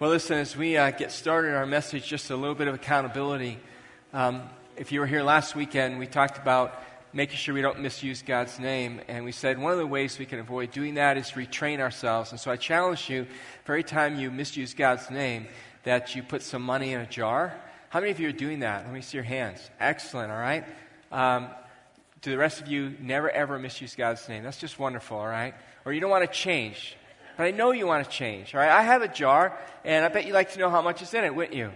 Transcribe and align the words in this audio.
Well, 0.00 0.10
listen, 0.10 0.38
as 0.38 0.56
we 0.56 0.76
uh, 0.76 0.90
get 0.90 1.12
started 1.12 1.54
our 1.54 1.66
message, 1.66 2.04
just 2.04 2.28
a 2.30 2.36
little 2.36 2.56
bit 2.56 2.66
of 2.66 2.74
accountability. 2.74 3.60
Um, 4.12 4.42
if 4.76 4.90
you 4.90 4.98
were 4.98 5.06
here 5.06 5.22
last 5.22 5.54
weekend, 5.54 6.00
we 6.00 6.08
talked 6.08 6.36
about 6.36 6.82
making 7.12 7.36
sure 7.36 7.54
we 7.54 7.62
don't 7.62 7.78
misuse 7.78 8.20
God's 8.20 8.58
name. 8.58 9.02
And 9.06 9.24
we 9.24 9.30
said 9.30 9.56
one 9.56 9.70
of 9.70 9.78
the 9.78 9.86
ways 9.86 10.18
we 10.18 10.26
can 10.26 10.40
avoid 10.40 10.72
doing 10.72 10.94
that 10.94 11.16
is 11.16 11.30
retrain 11.30 11.78
ourselves. 11.78 12.32
And 12.32 12.40
so 12.40 12.50
I 12.50 12.56
challenge 12.56 13.08
you, 13.08 13.28
every 13.68 13.84
time 13.84 14.18
you 14.18 14.32
misuse 14.32 14.74
God's 14.74 15.12
name, 15.12 15.46
that 15.84 16.16
you 16.16 16.24
put 16.24 16.42
some 16.42 16.62
money 16.62 16.92
in 16.92 17.00
a 17.00 17.06
jar. 17.06 17.54
How 17.90 18.00
many 18.00 18.10
of 18.10 18.18
you 18.18 18.28
are 18.30 18.32
doing 18.32 18.58
that? 18.60 18.84
Let 18.86 18.92
me 18.92 19.00
see 19.00 19.16
your 19.16 19.22
hands. 19.22 19.60
Excellent, 19.78 20.32
all 20.32 20.38
right? 20.38 20.64
Um, 21.12 21.50
the 22.22 22.36
rest 22.36 22.60
of 22.60 22.66
you, 22.66 22.96
never 22.98 23.30
ever 23.30 23.60
misuse 23.60 23.94
God's 23.94 24.28
name. 24.28 24.42
That's 24.42 24.58
just 24.58 24.76
wonderful, 24.76 25.18
all 25.18 25.28
right? 25.28 25.54
Or 25.84 25.92
you 25.92 26.00
don't 26.00 26.10
want 26.10 26.24
to 26.24 26.36
change. 26.36 26.96
But 27.36 27.44
I 27.44 27.50
know 27.50 27.72
you 27.72 27.86
want 27.86 28.04
to 28.04 28.10
change, 28.10 28.54
all 28.54 28.60
right? 28.60 28.70
I 28.70 28.82
have 28.82 29.02
a 29.02 29.08
jar, 29.08 29.58
and 29.84 30.04
I 30.04 30.08
bet 30.08 30.24
you'd 30.24 30.34
like 30.34 30.52
to 30.52 30.58
know 30.60 30.70
how 30.70 30.82
much 30.82 31.02
is 31.02 31.12
in 31.14 31.24
it, 31.24 31.34
wouldn't 31.34 31.56
you? 31.56 31.70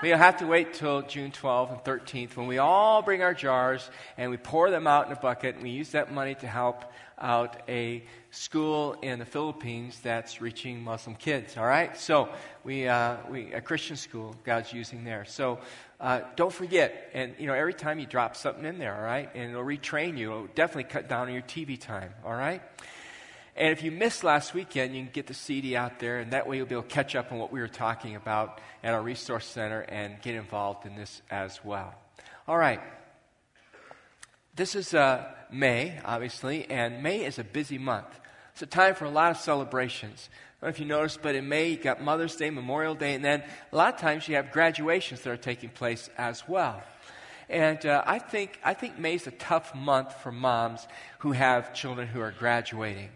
But 0.00 0.08
you'll 0.08 0.18
have 0.18 0.38
to 0.38 0.46
wait 0.46 0.74
till 0.74 1.02
June 1.02 1.30
12th 1.30 1.72
and 1.72 1.80
13th 1.84 2.36
when 2.36 2.46
we 2.46 2.58
all 2.58 3.02
bring 3.02 3.22
our 3.22 3.32
jars 3.32 3.88
and 4.18 4.30
we 4.30 4.36
pour 4.36 4.70
them 4.70 4.86
out 4.86 5.06
in 5.06 5.12
a 5.12 5.16
bucket, 5.16 5.54
and 5.54 5.64
we 5.64 5.70
use 5.70 5.90
that 5.90 6.12
money 6.12 6.34
to 6.36 6.46
help 6.46 6.84
out 7.18 7.62
a 7.68 8.02
school 8.30 8.94
in 9.02 9.18
the 9.18 9.24
Philippines 9.24 10.00
that's 10.02 10.40
reaching 10.40 10.82
Muslim 10.82 11.14
kids, 11.14 11.56
all 11.56 11.66
right? 11.66 11.96
So, 11.96 12.28
we, 12.64 12.88
uh, 12.88 13.16
we 13.30 13.52
a 13.52 13.60
Christian 13.60 13.96
school 13.96 14.34
God's 14.44 14.72
using 14.72 15.04
there. 15.04 15.24
So, 15.26 15.58
uh, 16.00 16.22
don't 16.36 16.52
forget, 16.52 17.10
and 17.14 17.34
you 17.38 17.46
know, 17.46 17.54
every 17.54 17.74
time 17.74 17.98
you 17.98 18.06
drop 18.06 18.34
something 18.34 18.64
in 18.64 18.78
there, 18.78 18.96
all 18.96 19.02
right, 19.02 19.30
and 19.34 19.50
it'll 19.50 19.62
retrain 19.62 20.18
you. 20.18 20.32
It'll 20.32 20.46
definitely 20.48 20.84
cut 20.84 21.08
down 21.08 21.28
on 21.28 21.32
your 21.32 21.42
TV 21.42 21.80
time, 21.80 22.12
all 22.24 22.34
right? 22.34 22.62
And 23.56 23.68
if 23.68 23.84
you 23.84 23.92
missed 23.92 24.24
last 24.24 24.52
weekend, 24.52 24.96
you 24.96 25.02
can 25.02 25.12
get 25.12 25.28
the 25.28 25.34
CD 25.34 25.76
out 25.76 26.00
there, 26.00 26.18
and 26.18 26.32
that 26.32 26.48
way 26.48 26.56
you'll 26.56 26.66
be 26.66 26.74
able 26.74 26.82
to 26.82 26.88
catch 26.88 27.14
up 27.14 27.30
on 27.30 27.38
what 27.38 27.52
we 27.52 27.60
were 27.60 27.68
talking 27.68 28.16
about 28.16 28.60
at 28.82 28.94
our 28.94 29.02
resource 29.02 29.46
center 29.46 29.80
and 29.82 30.20
get 30.22 30.34
involved 30.34 30.86
in 30.86 30.96
this 30.96 31.22
as 31.30 31.64
well. 31.64 31.94
All 32.48 32.58
right. 32.58 32.80
This 34.56 34.74
is 34.74 34.92
uh, 34.92 35.24
May, 35.52 36.00
obviously, 36.04 36.68
and 36.68 37.02
May 37.02 37.24
is 37.24 37.38
a 37.38 37.44
busy 37.44 37.78
month. 37.78 38.06
It's 38.52 38.62
a 38.62 38.66
time 38.66 38.96
for 38.96 39.04
a 39.04 39.10
lot 39.10 39.30
of 39.30 39.36
celebrations. 39.36 40.28
I 40.60 40.66
don't 40.66 40.68
know 40.68 40.74
if 40.74 40.80
you 40.80 40.86
noticed, 40.86 41.22
but 41.22 41.36
in 41.36 41.48
May, 41.48 41.70
you 41.70 41.76
got 41.76 42.02
Mother's 42.02 42.34
Day, 42.34 42.50
Memorial 42.50 42.94
Day, 42.96 43.14
and 43.14 43.24
then 43.24 43.44
a 43.72 43.76
lot 43.76 43.94
of 43.94 44.00
times 44.00 44.28
you 44.28 44.34
have 44.34 44.50
graduations 44.50 45.20
that 45.22 45.30
are 45.30 45.36
taking 45.36 45.70
place 45.70 46.10
as 46.18 46.48
well. 46.48 46.82
And 47.48 47.84
uh, 47.86 48.02
I, 48.04 48.18
think, 48.18 48.58
I 48.64 48.74
think 48.74 48.98
May's 48.98 49.26
a 49.28 49.32
tough 49.32 49.74
month 49.74 50.12
for 50.22 50.32
moms 50.32 50.88
who 51.20 51.32
have 51.32 51.72
children 51.74 52.08
who 52.08 52.20
are 52.20 52.32
graduating 52.32 53.10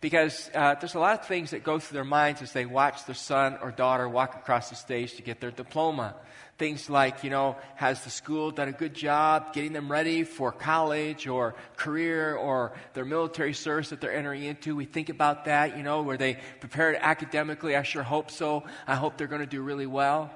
because 0.00 0.50
uh, 0.54 0.74
there's 0.74 0.94
a 0.94 0.98
lot 0.98 1.18
of 1.20 1.26
things 1.26 1.50
that 1.50 1.64
go 1.64 1.78
through 1.78 1.96
their 1.96 2.04
minds 2.04 2.42
as 2.42 2.52
they 2.52 2.66
watch 2.66 3.04
their 3.06 3.14
son 3.14 3.58
or 3.62 3.70
daughter 3.70 4.08
walk 4.08 4.34
across 4.34 4.68
the 4.70 4.76
stage 4.76 5.14
to 5.14 5.22
get 5.22 5.40
their 5.40 5.50
diploma. 5.50 6.14
Things 6.58 6.88
like, 6.88 7.22
you 7.22 7.28
know, 7.28 7.56
has 7.74 8.02
the 8.04 8.10
school 8.10 8.50
done 8.50 8.68
a 8.68 8.72
good 8.72 8.94
job 8.94 9.52
getting 9.52 9.72
them 9.72 9.92
ready 9.92 10.24
for 10.24 10.52
college 10.52 11.26
or 11.26 11.54
career 11.76 12.34
or 12.34 12.72
their 12.94 13.04
military 13.04 13.52
service 13.52 13.90
that 13.90 14.00
they're 14.00 14.14
entering 14.14 14.42
into? 14.44 14.74
We 14.74 14.86
think 14.86 15.08
about 15.08 15.44
that, 15.46 15.76
you 15.76 15.82
know, 15.82 16.02
were 16.02 16.16
they 16.16 16.38
prepared 16.60 16.96
academically? 17.00 17.76
I 17.76 17.82
sure 17.82 18.02
hope 18.02 18.30
so. 18.30 18.64
I 18.86 18.94
hope 18.94 19.18
they're 19.18 19.26
going 19.26 19.42
to 19.42 19.46
do 19.46 19.60
really 19.60 19.86
well. 19.86 20.30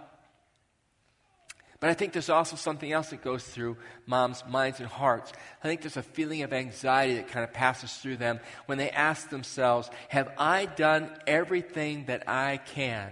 But 1.80 1.88
I 1.88 1.94
think 1.94 2.12
there's 2.12 2.28
also 2.28 2.56
something 2.56 2.92
else 2.92 3.08
that 3.08 3.22
goes 3.22 3.42
through 3.42 3.78
moms' 4.04 4.44
minds 4.46 4.80
and 4.80 4.88
hearts. 4.88 5.32
I 5.64 5.68
think 5.68 5.80
there's 5.80 5.96
a 5.96 6.02
feeling 6.02 6.42
of 6.42 6.52
anxiety 6.52 7.14
that 7.14 7.28
kind 7.28 7.42
of 7.42 7.54
passes 7.54 7.92
through 7.94 8.18
them 8.18 8.38
when 8.66 8.76
they 8.76 8.90
ask 8.90 9.30
themselves, 9.30 9.90
Have 10.10 10.30
I 10.36 10.66
done 10.66 11.10
everything 11.26 12.04
that 12.04 12.28
I 12.28 12.58
can 12.58 13.10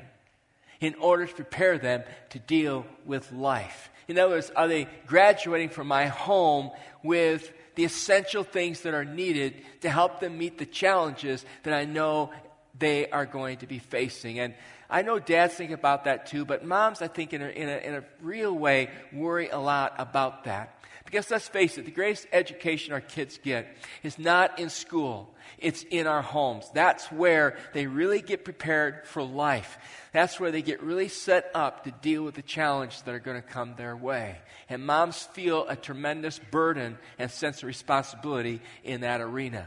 in 0.80 0.94
order 0.96 1.26
to 1.26 1.34
prepare 1.34 1.78
them 1.78 2.02
to 2.30 2.38
deal 2.38 2.84
with 3.06 3.32
life? 3.32 3.90
In 4.06 4.18
other 4.18 4.34
words, 4.34 4.50
are 4.54 4.68
they 4.68 4.86
graduating 5.06 5.70
from 5.70 5.86
my 5.86 6.06
home 6.06 6.70
with 7.02 7.50
the 7.74 7.84
essential 7.84 8.44
things 8.44 8.82
that 8.82 8.92
are 8.92 9.04
needed 9.04 9.54
to 9.80 9.88
help 9.88 10.20
them 10.20 10.36
meet 10.36 10.58
the 10.58 10.66
challenges 10.66 11.44
that 11.62 11.72
I 11.72 11.84
know 11.84 12.32
they 12.78 13.08
are 13.10 13.26
going 13.26 13.58
to 13.58 13.66
be 13.66 13.78
facing? 13.78 14.38
And 14.40 14.54
I 14.90 15.02
know 15.02 15.18
dads 15.18 15.54
think 15.54 15.70
about 15.70 16.04
that 16.04 16.26
too, 16.26 16.44
but 16.44 16.64
moms, 16.64 17.02
I 17.02 17.08
think, 17.08 17.32
in 17.32 17.42
a, 17.42 17.48
in 17.48 17.68
a, 17.68 17.76
in 17.76 17.94
a 17.94 18.04
real 18.22 18.52
way, 18.52 18.90
worry 19.12 19.48
a 19.48 19.58
lot 19.58 19.94
about 19.98 20.44
that. 20.44 20.74
Because 21.04 21.30
let's 21.30 21.48
face 21.48 21.78
it, 21.78 21.86
the 21.86 21.90
greatest 21.90 22.26
education 22.32 22.92
our 22.92 23.00
kids 23.00 23.38
get 23.42 23.66
is 24.02 24.18
not 24.18 24.58
in 24.58 24.68
school, 24.68 25.34
it's 25.56 25.82
in 25.84 26.06
our 26.06 26.20
homes. 26.20 26.66
That's 26.74 27.10
where 27.10 27.56
they 27.72 27.86
really 27.86 28.20
get 28.20 28.44
prepared 28.44 29.06
for 29.06 29.22
life. 29.22 29.78
That's 30.12 30.38
where 30.38 30.50
they 30.50 30.60
get 30.60 30.82
really 30.82 31.08
set 31.08 31.50
up 31.54 31.84
to 31.84 31.90
deal 31.90 32.24
with 32.24 32.34
the 32.34 32.42
challenges 32.42 33.00
that 33.02 33.14
are 33.14 33.20
going 33.20 33.40
to 33.40 33.48
come 33.48 33.74
their 33.74 33.96
way. 33.96 34.36
And 34.68 34.84
moms 34.84 35.22
feel 35.22 35.66
a 35.66 35.76
tremendous 35.76 36.38
burden 36.38 36.98
and 37.18 37.30
sense 37.30 37.62
of 37.62 37.68
responsibility 37.68 38.60
in 38.84 39.00
that 39.00 39.22
arena. 39.22 39.66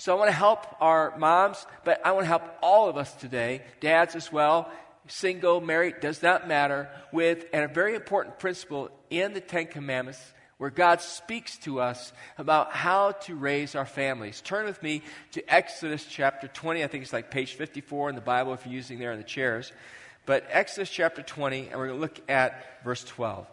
So 0.00 0.16
I 0.16 0.18
want 0.18 0.30
to 0.30 0.36
help 0.36 0.66
our 0.80 1.14
moms, 1.18 1.66
but 1.84 2.00
I 2.06 2.12
want 2.12 2.24
to 2.24 2.28
help 2.28 2.44
all 2.62 2.88
of 2.88 2.96
us 2.96 3.12
today, 3.16 3.60
dads 3.80 4.16
as 4.16 4.32
well, 4.32 4.70
single, 5.08 5.60
married, 5.60 6.00
does 6.00 6.22
not 6.22 6.48
matter, 6.48 6.88
with 7.12 7.44
a 7.52 7.68
very 7.68 7.94
important 7.94 8.38
principle 8.38 8.88
in 9.10 9.34
the 9.34 9.42
Ten 9.42 9.66
Commandments 9.66 10.18
where 10.56 10.70
God 10.70 11.02
speaks 11.02 11.58
to 11.58 11.80
us 11.80 12.14
about 12.38 12.72
how 12.72 13.12
to 13.12 13.34
raise 13.34 13.74
our 13.74 13.84
families. 13.84 14.40
Turn 14.40 14.64
with 14.64 14.82
me 14.82 15.02
to 15.32 15.54
Exodus 15.54 16.06
chapter 16.08 16.48
20. 16.48 16.82
I 16.82 16.86
think 16.86 17.02
it's 17.04 17.12
like 17.12 17.30
page 17.30 17.52
54 17.52 18.08
in 18.08 18.14
the 18.14 18.22
Bible 18.22 18.54
if 18.54 18.64
you're 18.64 18.74
using 18.74 18.98
there 18.98 19.12
in 19.12 19.18
the 19.18 19.24
chairs. 19.24 19.70
But 20.24 20.46
Exodus 20.48 20.88
chapter 20.88 21.20
20, 21.20 21.68
and 21.68 21.78
we're 21.78 21.88
going 21.88 21.98
to 21.98 22.00
look 22.00 22.22
at 22.26 22.82
verse 22.84 23.04
12. 23.04 23.46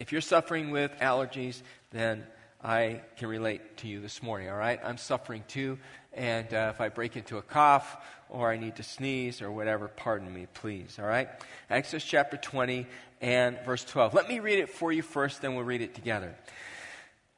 If 0.00 0.10
you're 0.10 0.22
suffering 0.22 0.70
with 0.70 0.90
allergies, 1.00 1.60
then 1.90 2.24
I 2.64 3.02
can 3.18 3.28
relate 3.28 3.76
to 3.78 3.88
you 3.88 4.00
this 4.00 4.22
morning, 4.22 4.48
all 4.48 4.56
right? 4.56 4.80
I'm 4.82 4.96
suffering 4.96 5.44
too, 5.46 5.78
and 6.14 6.52
uh, 6.54 6.72
if 6.74 6.80
I 6.80 6.88
break 6.88 7.14
into 7.14 7.36
a 7.36 7.42
cough 7.42 7.98
or 8.30 8.50
I 8.50 8.56
need 8.56 8.76
to 8.76 8.82
sneeze 8.82 9.42
or 9.42 9.52
whatever, 9.52 9.86
pardon 9.86 10.32
me, 10.32 10.46
please, 10.54 10.98
all 10.98 11.04
right? 11.04 11.28
Exodus 11.68 12.04
chapter 12.04 12.38
20 12.38 12.86
and 13.20 13.58
verse 13.66 13.84
12. 13.84 14.14
Let 14.14 14.30
me 14.30 14.40
read 14.40 14.60
it 14.60 14.70
for 14.70 14.90
you 14.90 15.02
first, 15.02 15.42
then 15.42 15.54
we'll 15.54 15.64
read 15.64 15.82
it 15.82 15.94
together. 15.94 16.34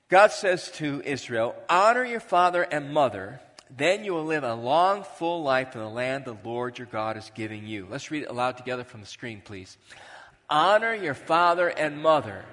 God 0.09 0.31
says 0.31 0.71
to 0.77 1.03
Israel, 1.05 1.57
Honor 1.69 2.05
your 2.05 2.21
father 2.21 2.63
and 2.63 2.95
mother, 2.95 3.41
then 3.77 4.05
you 4.05 4.15
will 4.15 4.25
live 4.25 4.45
a 4.45 4.55
long, 4.55 5.03
full 5.03 5.43
life 5.43 5.75
in 5.75 5.81
the 5.81 5.89
land 5.89 6.25
the 6.25 6.37
Lord 6.45 6.79
your 6.79 6.87
God 6.87 7.17
is 7.17 7.33
giving 7.35 7.67
you. 7.67 7.89
Let's 7.91 8.13
read 8.13 8.23
it 8.23 8.31
aloud 8.31 8.59
together 8.59 8.85
from 8.85 9.01
the 9.01 9.09
screen, 9.09 9.43
please. 9.45 9.77
Honor 10.49 10.95
your 10.95 11.15
father 11.15 11.69
and 11.69 12.01
mother 12.01 12.45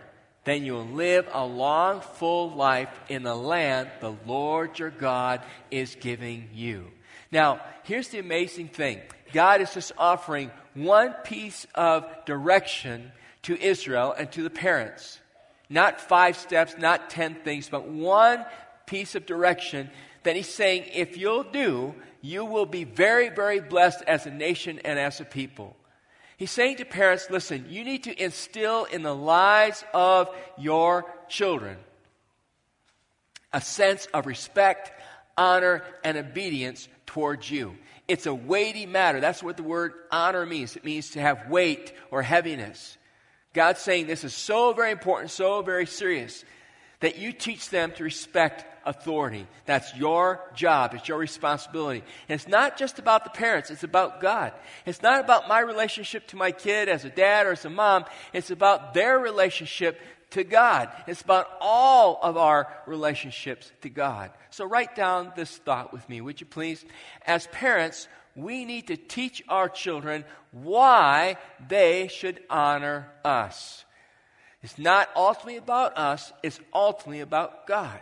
then 0.46 0.66
you 0.66 0.74
will 0.74 0.86
live 0.86 1.28
a 1.32 1.46
long, 1.46 2.02
full 2.02 2.52
life 2.52 2.90
in 3.10 3.24
the 3.24 3.36
land 3.36 3.90
the 4.02 4.16
Lord 4.26 4.78
your 4.78 4.90
God 4.90 5.42
is 5.72 5.96
giving 6.00 6.50
you. 6.54 6.92
Now, 7.32 7.62
here's 7.84 8.10
the 8.10 8.20
amazing 8.20 8.68
thing 8.68 9.02
God 9.32 9.62
is 9.62 9.74
just 9.74 9.92
offering 9.98 10.52
one 10.74 11.14
piece 11.24 11.66
of 11.76 12.06
direction 12.26 13.12
to 13.44 13.60
Israel 13.60 14.14
and 14.18 14.32
to 14.34 14.44
the 14.44 14.50
parents. 14.50 15.20
Not 15.70 16.02
five 16.02 16.38
steps, 16.38 16.76
not 16.78 17.10
ten 17.10 17.36
things, 17.36 17.70
but 17.70 17.88
one 17.88 18.46
piece 18.86 19.16
of 19.16 19.26
direction 19.26 19.90
that 20.24 20.36
He's 20.36 20.54
saying, 20.54 20.90
if 20.94 21.18
you'll 21.18 21.44
do, 21.44 21.96
you 22.22 22.46
will 22.46 22.66
be 22.66 22.84
very, 22.84 23.30
very 23.30 23.60
blessed 23.60 24.04
as 24.08 24.26
a 24.26 24.32
nation 24.32 24.80
and 24.86 25.00
as 25.00 25.20
a 25.20 25.26
people. 25.26 25.76
He's 26.38 26.52
saying 26.52 26.78
to 26.78 26.86
parents, 26.86 27.28
listen, 27.30 27.66
you 27.70 27.84
need 27.84 28.04
to 28.04 28.24
instill 28.24 28.86
in 28.86 29.04
the 29.04 29.16
lives 29.16 29.84
of 29.94 30.30
your 30.58 31.06
children 31.30 31.78
a 33.54 33.62
sense 33.62 34.08
of 34.08 34.26
respect, 34.26 34.92
honor, 35.38 35.84
and 36.04 36.18
obedience 36.18 36.88
towards 37.06 37.50
you. 37.50 37.78
It's 38.08 38.26
a 38.26 38.34
weighty 38.34 38.86
matter. 38.86 39.20
That's 39.20 39.44
what 39.44 39.58
the 39.58 39.64
word 39.64 39.94
honor 40.12 40.46
means. 40.46 40.76
It 40.76 40.84
means 40.84 41.12
to 41.12 41.22
have 41.22 41.50
weight 41.50 41.94
or 42.12 42.22
heaviness. 42.22 42.98
God's 43.54 43.80
saying 43.80 44.08
this 44.08 44.24
is 44.24 44.34
so 44.34 44.74
very 44.74 44.92
important, 44.92 45.30
so 45.30 45.62
very 45.62 45.86
serious, 45.86 46.44
that 47.04 47.18
you 47.18 47.34
teach 47.34 47.70
them 47.70 47.92
to 47.92 48.02
respect 48.02 48.64
authority. 48.86 49.46
That's 49.66 49.94
your 49.94 50.40
job. 50.56 50.94
It's 50.94 51.10
your 51.10 51.18
responsibility. 51.18 52.02
And 52.30 52.40
it's 52.40 52.48
not 52.48 52.78
just 52.78 52.98
about 52.98 53.26
the 53.26 53.30
parents. 53.30 53.70
It's 53.70 53.84
about 53.84 54.22
God. 54.22 54.54
It's 54.86 55.02
not 55.02 55.20
about 55.20 55.50
my 55.50 55.60
relationship 55.60 56.28
to 56.28 56.38
my 56.38 56.54
kid 56.54 56.88
as 56.88 57.04
a 57.04 57.10
dad 57.10 57.46
or 57.46 57.52
as 57.52 57.66
a 57.66 57.70
mom. 57.70 58.06
It's 58.32 58.52
about 58.52 58.94
their 58.94 59.20
relationship 59.20 60.00
to 60.30 60.46
God. 60.46 60.88
It's 61.06 61.22
about 61.22 61.50
all 61.60 62.20
of 62.24 62.38
our 62.38 62.72
relationships 62.88 63.70
to 63.82 63.90
God. 63.90 64.32
So 64.50 64.64
write 64.64 64.96
down 64.96 65.34
this 65.36 65.58
thought 65.58 65.92
with 65.92 66.08
me, 66.08 66.22
would 66.22 66.40
you 66.40 66.48
please? 66.48 66.86
As 67.28 67.48
parents, 67.48 68.08
we 68.34 68.64
need 68.64 68.88
to 68.88 68.96
teach 68.96 69.44
our 69.50 69.68
children 69.68 70.24
why 70.54 71.36
they 71.68 72.08
should 72.08 72.40
honor 72.50 73.12
us. 73.26 73.84
It's 74.64 74.80
not 74.80 75.10
ultimately 75.16 75.58
about 75.58 75.98
us, 75.98 76.32
it's 76.42 76.60
ultimately 76.74 77.20
about 77.20 77.68
God. 77.68 78.00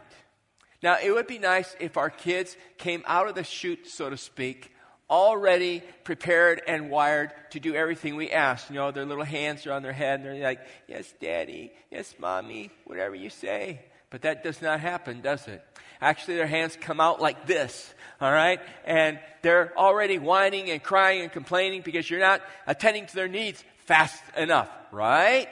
Now, 0.84 0.98
it 1.04 1.12
would 1.12 1.28
be 1.28 1.40
nice 1.40 1.76
if 1.80 1.98
our 1.98 2.10
kids 2.10 2.56
came 2.78 3.04
out 3.06 3.28
of 3.28 3.36
the 3.36 3.44
chute, 3.44 3.88
so 3.88 4.10
to 4.10 4.18
speak, 4.18 4.72
already 5.10 5.84
prepared 6.04 6.62
and 6.68 6.90
wired 6.90 7.34
to 7.52 7.60
do 7.60 7.76
everything 7.76 8.16
we 8.16 8.32
ask. 8.32 8.70
You 8.70 8.76
know, 8.76 8.92
their 8.92 9.06
little 9.06 9.26
hands 9.26 9.68
are 9.68 9.74
on 9.74 9.84
their 9.84 9.92
head 9.92 10.22
and 10.22 10.26
they're 10.26 10.44
like, 10.44 10.62
Yes, 10.88 11.14
Daddy, 11.20 11.72
yes, 11.92 12.16
Mommy, 12.18 12.72
whatever 12.86 13.14
you 13.14 13.30
say. 13.30 13.82
But 14.10 14.24
that 14.24 14.44
does 14.44 14.62
not 14.62 14.80
happen, 14.80 15.22
does 15.22 15.48
it? 15.48 15.64
Actually, 16.00 16.38
their 16.38 16.48
hands 16.48 16.78
come 16.80 17.00
out 17.00 17.22
like 17.22 17.46
this, 17.46 17.94
all 18.20 18.32
right? 18.32 18.60
And 18.86 19.20
they're 19.42 19.78
already 19.78 20.18
whining 20.18 20.72
and 20.72 20.82
crying 20.82 21.22
and 21.22 21.32
complaining 21.32 21.82
because 21.82 22.10
you're 22.10 22.20
not 22.20 22.42
attending 22.66 23.06
to 23.06 23.16
their 23.16 23.28
needs 23.28 23.64
fast 23.86 24.22
enough, 24.36 24.70
right? 24.92 25.50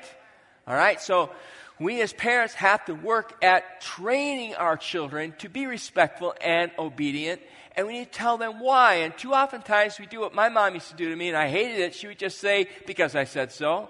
All 0.69 0.75
right? 0.75 1.01
So, 1.01 1.31
we 1.79 2.01
as 2.01 2.11
parents 2.11 2.53
have 2.55 2.83
to 2.85 2.93
work 2.93 3.41
at 3.41 3.79
training 3.79 4.53
our 4.55 4.75
children 4.75 5.33
to 5.39 5.47
be 5.47 5.65
respectful 5.65 6.35
and 6.41 6.71
obedient 6.77 7.41
and 7.79 7.87
we 7.87 7.93
need 7.93 8.11
to 8.11 8.17
tell 8.19 8.37
them 8.37 8.59
why. 8.59 8.95
And 8.95 9.17
too 9.17 9.33
often 9.33 9.61
times 9.61 9.97
we 9.99 10.05
do 10.05 10.19
what 10.19 10.33
my 10.33 10.49
mom 10.49 10.73
used 10.73 10.89
to 10.89 10.95
do 10.95 11.07
to 11.09 11.15
me, 11.15 11.29
and 11.29 11.37
I 11.37 11.47
hated 11.47 11.79
it. 11.79 11.95
She 11.95 12.07
would 12.07 12.19
just 12.19 12.39
say, 12.39 12.67
Because 12.85 13.15
I 13.15 13.23
said 13.23 13.53
so, 13.53 13.87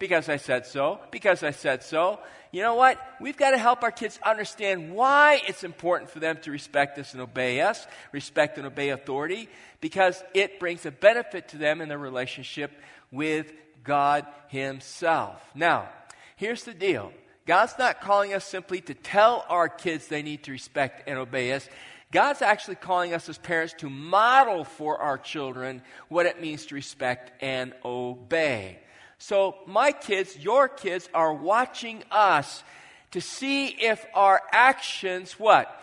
because 0.00 0.28
I 0.28 0.38
said 0.38 0.66
so, 0.66 0.98
because 1.12 1.44
I 1.44 1.52
said 1.52 1.84
so. 1.84 2.18
You 2.50 2.62
know 2.62 2.74
what? 2.74 2.98
We've 3.20 3.36
got 3.36 3.52
to 3.52 3.58
help 3.58 3.84
our 3.84 3.92
kids 3.92 4.18
understand 4.26 4.92
why 4.92 5.40
it's 5.46 5.62
important 5.62 6.10
for 6.10 6.18
them 6.18 6.38
to 6.42 6.50
respect 6.50 6.98
us 6.98 7.12
and 7.12 7.22
obey 7.22 7.60
us, 7.60 7.86
respect 8.10 8.58
and 8.58 8.66
obey 8.66 8.88
authority, 8.88 9.48
because 9.80 10.20
it 10.34 10.58
brings 10.58 10.84
a 10.84 10.90
benefit 10.90 11.48
to 11.50 11.58
them 11.58 11.80
in 11.80 11.88
their 11.88 11.98
relationship 11.98 12.72
with 13.12 13.52
God 13.84 14.26
Himself. 14.48 15.40
Now, 15.54 15.90
here's 16.38 16.64
the 16.64 16.72
deal 16.72 17.12
God's 17.46 17.74
not 17.78 18.00
calling 18.00 18.32
us 18.32 18.44
simply 18.44 18.80
to 18.82 18.94
tell 18.94 19.44
our 19.50 19.68
kids 19.68 20.08
they 20.08 20.22
need 20.22 20.44
to 20.44 20.52
respect 20.52 21.06
and 21.06 21.18
obey 21.18 21.52
us. 21.52 21.68
God's 22.10 22.40
actually 22.40 22.76
calling 22.76 23.12
us 23.12 23.28
as 23.28 23.36
parents 23.36 23.74
to 23.78 23.90
model 23.90 24.64
for 24.64 24.96
our 24.98 25.18
children 25.18 25.82
what 26.08 26.24
it 26.24 26.40
means 26.40 26.64
to 26.66 26.74
respect 26.74 27.32
and 27.42 27.74
obey. 27.84 28.78
So, 29.18 29.56
my 29.66 29.92
kids, 29.92 30.38
your 30.38 30.68
kids, 30.68 31.08
are 31.12 31.34
watching 31.34 32.02
us 32.10 32.62
to 33.10 33.20
see 33.20 33.66
if 33.66 34.06
our 34.14 34.40
actions, 34.52 35.32
what? 35.32 35.74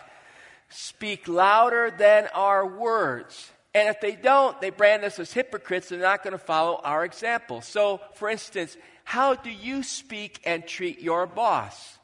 Speak 0.69 1.27
louder 1.27 1.93
than 1.95 2.27
our 2.33 2.65
words. 2.65 3.51
And 3.75 3.89
if 3.89 3.99
they 3.99 4.15
don't, 4.15 4.59
they 4.61 4.69
brand 4.69 5.03
us 5.03 5.19
as 5.19 5.33
hypocrites 5.33 5.91
and 5.91 6.01
they're 6.01 6.09
not 6.09 6.23
going 6.23 6.31
to 6.31 6.37
follow 6.37 6.79
our 6.83 7.03
example. 7.03 7.61
So, 7.61 7.99
for 8.13 8.29
instance, 8.29 8.77
how 9.05 9.35
do 9.35 9.51
you 9.51 9.83
speak 9.83 10.41
and 10.45 10.67
treat 10.67 10.99
your 10.99 11.27
boss? 11.27 11.97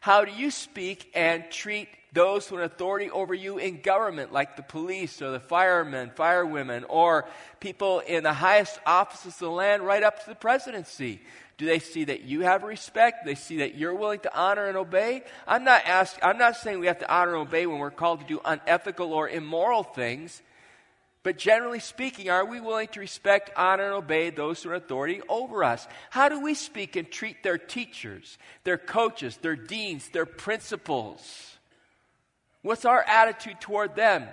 How 0.00 0.24
do 0.24 0.32
you 0.32 0.50
speak 0.50 1.10
and 1.14 1.44
treat 1.50 1.88
those 2.12 2.48
who 2.48 2.56
with 2.56 2.64
authority 2.64 3.10
over 3.10 3.32
you 3.32 3.58
in 3.58 3.80
government, 3.80 4.32
like 4.32 4.56
the 4.56 4.62
police 4.62 5.22
or 5.22 5.30
the 5.30 5.40
firemen, 5.40 6.10
firewomen, 6.16 6.84
or 6.88 7.28
people 7.60 8.00
in 8.00 8.24
the 8.24 8.32
highest 8.32 8.80
offices 8.84 9.34
of 9.34 9.38
the 9.38 9.50
land, 9.50 9.82
right 9.82 10.02
up 10.02 10.22
to 10.24 10.28
the 10.28 10.34
presidency? 10.34 11.20
Do 11.58 11.66
they 11.66 11.78
see 11.78 12.04
that 12.04 12.22
you 12.22 12.40
have 12.40 12.64
respect? 12.64 13.24
Do 13.24 13.30
they 13.30 13.34
see 13.36 13.58
that 13.58 13.76
you're 13.76 13.94
willing 13.94 14.20
to 14.20 14.36
honor 14.36 14.66
and 14.66 14.76
obey? 14.76 15.22
I'm 15.46 15.64
not 15.64 15.86
asking, 15.86 16.24
I'm 16.24 16.38
not 16.38 16.56
saying 16.56 16.80
we 16.80 16.86
have 16.88 17.00
to 17.00 17.12
honor 17.12 17.36
and 17.36 17.46
obey 17.46 17.66
when 17.66 17.78
we're 17.78 17.90
called 17.92 18.20
to 18.20 18.26
do 18.26 18.40
unethical 18.44 19.12
or 19.12 19.28
immoral 19.28 19.84
things. 19.84 20.42
But 21.28 21.36
generally 21.36 21.80
speaking, 21.80 22.30
are 22.30 22.46
we 22.46 22.58
willing 22.58 22.88
to 22.88 23.00
respect, 23.00 23.50
honor, 23.54 23.84
and 23.84 23.92
obey 23.92 24.30
those 24.30 24.62
who 24.62 24.70
are 24.70 24.74
authority 24.76 25.20
over 25.28 25.62
us? 25.62 25.86
How 26.08 26.30
do 26.30 26.40
we 26.40 26.54
speak 26.54 26.96
and 26.96 27.10
treat 27.10 27.42
their 27.42 27.58
teachers, 27.58 28.38
their 28.64 28.78
coaches, 28.78 29.36
their 29.36 29.54
deans, 29.54 30.08
their 30.08 30.24
principals? 30.24 31.58
What's 32.62 32.86
our 32.86 33.02
attitude 33.02 33.60
toward 33.60 33.94
them? 33.94 34.26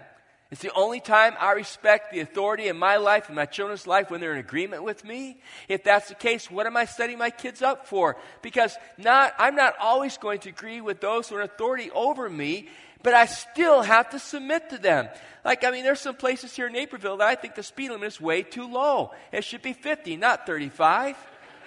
It's 0.55 0.61
the 0.61 0.71
only 0.71 1.01
time 1.01 1.35
I 1.37 1.51
respect 1.51 2.13
the 2.13 2.21
authority 2.21 2.69
in 2.69 2.77
my 2.77 2.95
life 2.95 3.27
and 3.27 3.35
my 3.35 3.45
children's 3.45 3.87
life 3.87 4.09
when 4.09 4.21
they're 4.21 4.31
in 4.31 4.39
agreement 4.39 4.85
with 4.85 5.03
me. 5.03 5.35
If 5.67 5.83
that's 5.83 6.07
the 6.07 6.15
case, 6.15 6.49
what 6.49 6.65
am 6.65 6.77
I 6.77 6.85
setting 6.85 7.17
my 7.17 7.29
kids 7.29 7.61
up 7.61 7.87
for? 7.87 8.15
Because 8.41 8.77
not, 8.97 9.33
I'm 9.37 9.57
not 9.57 9.73
always 9.81 10.17
going 10.17 10.39
to 10.39 10.49
agree 10.49 10.79
with 10.79 11.01
those 11.01 11.27
who 11.27 11.35
are 11.35 11.41
in 11.41 11.45
authority 11.45 11.91
over 11.91 12.29
me, 12.29 12.69
but 13.03 13.13
I 13.13 13.25
still 13.25 13.81
have 13.81 14.11
to 14.11 14.17
submit 14.17 14.69
to 14.69 14.77
them. 14.77 15.09
Like, 15.43 15.65
I 15.65 15.71
mean, 15.71 15.83
there's 15.83 15.99
some 15.99 16.15
places 16.15 16.55
here 16.55 16.67
in 16.67 16.71
Naperville 16.71 17.17
that 17.17 17.27
I 17.27 17.35
think 17.35 17.55
the 17.55 17.61
speed 17.61 17.91
limit 17.91 18.07
is 18.07 18.21
way 18.21 18.41
too 18.41 18.65
low. 18.65 19.11
It 19.33 19.43
should 19.43 19.61
be 19.61 19.73
50, 19.73 20.15
not 20.15 20.45
35. 20.45 21.17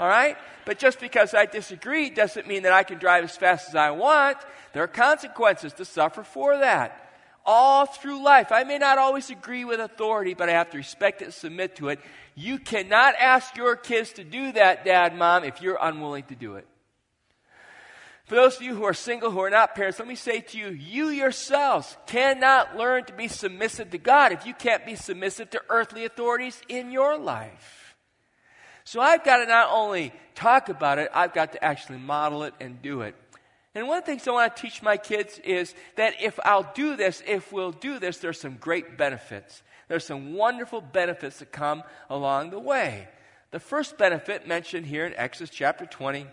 All 0.01 0.09
right? 0.09 0.39
But 0.65 0.79
just 0.79 0.99
because 0.99 1.35
I 1.35 1.45
disagree 1.45 2.09
doesn't 2.09 2.49
mean 2.49 2.63
that 2.63 2.73
I 2.73 2.85
can 2.85 2.97
drive 2.97 3.25
as 3.25 3.37
fast 3.37 3.69
as 3.69 3.75
I 3.75 3.91
want. 3.91 4.39
There 4.73 4.83
are 4.83 4.89
consequences 4.89 5.75
to 5.75 5.85
suffer 5.85 6.23
for 6.23 6.57
that. 6.57 7.05
All 7.51 7.87
through 7.87 8.23
life, 8.23 8.53
I 8.53 8.65
may 8.65 8.77
not 8.77 8.99
always 8.99 9.31
agree 9.31 9.65
with 9.65 9.81
authority, 9.81 10.35
but 10.35 10.51
I 10.51 10.53
have 10.53 10.69
to 10.73 10.77
respect 10.77 11.23
it 11.23 11.25
and 11.25 11.35
submit 11.35 11.77
to 11.77 11.89
it. 11.89 11.99
You 12.35 12.59
cannot 12.59 13.15
ask 13.19 13.57
your 13.57 13.75
kids 13.75 14.13
to 14.13 14.25
do 14.25 14.53
that, 14.53 14.85
dad, 14.85 15.17
mom, 15.17 15.45
if 15.45 15.63
you're 15.63 15.79
unwilling 15.81 16.25
to 16.25 16.35
do 16.35 16.57
it. 16.57 16.67
For 18.27 18.35
those 18.35 18.57
of 18.57 18.63
you 18.63 18.75
who 18.75 18.85
are 18.85 18.93
single, 18.93 19.31
who 19.31 19.41
are 19.41 19.49
not 19.49 19.75
parents, 19.75 19.99
let 19.99 20.07
me 20.07 20.15
say 20.15 20.41
to 20.41 20.59
you, 20.59 20.69
you 20.69 21.09
yourselves 21.09 21.97
cannot 22.07 22.77
learn 22.77 23.07
to 23.07 23.15
be 23.15 23.29
submissive 23.29 23.93
to 23.93 23.99
God 23.99 24.33
if 24.33 24.45
you 24.45 24.53
can't 24.53 24.85
be 24.85 24.95
submissive 24.95 25.49
to 25.49 25.63
earthly 25.71 26.05
authorities 26.05 26.61
in 26.69 26.91
your 26.91 27.17
life. 27.17 27.97
So 28.85 29.01
I've 29.01 29.25
got 29.25 29.39
to 29.39 29.47
not 29.47 29.71
only 29.73 30.13
talk 30.35 30.69
about 30.69 30.99
it, 30.99 31.11
I've 31.15 31.33
got 31.33 31.53
to 31.53 31.65
actually 31.65 32.01
model 32.01 32.43
it 32.43 32.53
and 32.61 32.83
do 32.83 33.01
it. 33.01 33.15
And 33.79 33.87
one 33.87 33.99
of 33.99 34.05
the 34.05 34.11
things 34.11 34.27
I 34.27 34.33
want 34.33 34.57
to 34.57 34.61
teach 34.61 34.83
my 34.83 34.97
kids 34.97 35.39
is 35.45 35.73
that 35.95 36.21
if 36.21 36.41
I'll 36.45 36.69
do 36.75 36.97
this, 36.97 37.23
if 37.29 37.53
we'll 37.53 37.71
do 37.71 38.01
this, 38.01 38.19
there's 38.19 38.41
some 38.41 38.57
great 38.57 38.99
benefits. 38.99 39.63
There's 39.87 40.05
some 40.05 40.35
wonderful 40.35 40.81
benefits 40.81 41.39
that 41.39 41.53
come 41.53 41.85
along 42.11 42.51
the 42.51 42.59
way. 42.59 43.07
The 43.53 43.61
first 43.61 43.97
benefit 43.97 44.49
mentioned 44.49 44.85
here 44.85 45.07
in 45.07 45.15
Exodus 45.15 45.51
chapter 45.51 45.87
20 45.87 46.27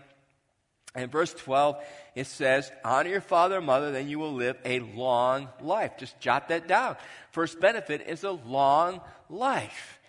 and 0.96 1.12
verse 1.12 1.32
12, 1.34 1.76
it 2.16 2.26
says, 2.26 2.72
Honor 2.84 3.10
your 3.10 3.20
father 3.20 3.58
and 3.58 3.66
mother, 3.66 3.92
then 3.92 4.08
you 4.08 4.18
will 4.18 4.34
live 4.34 4.56
a 4.64 4.80
long 4.80 5.48
life. 5.60 5.98
Just 5.98 6.18
jot 6.18 6.48
that 6.48 6.66
down. 6.66 6.96
First 7.30 7.60
benefit 7.60 8.08
is 8.08 8.24
a 8.24 8.32
long 8.32 9.00
life. 9.30 10.00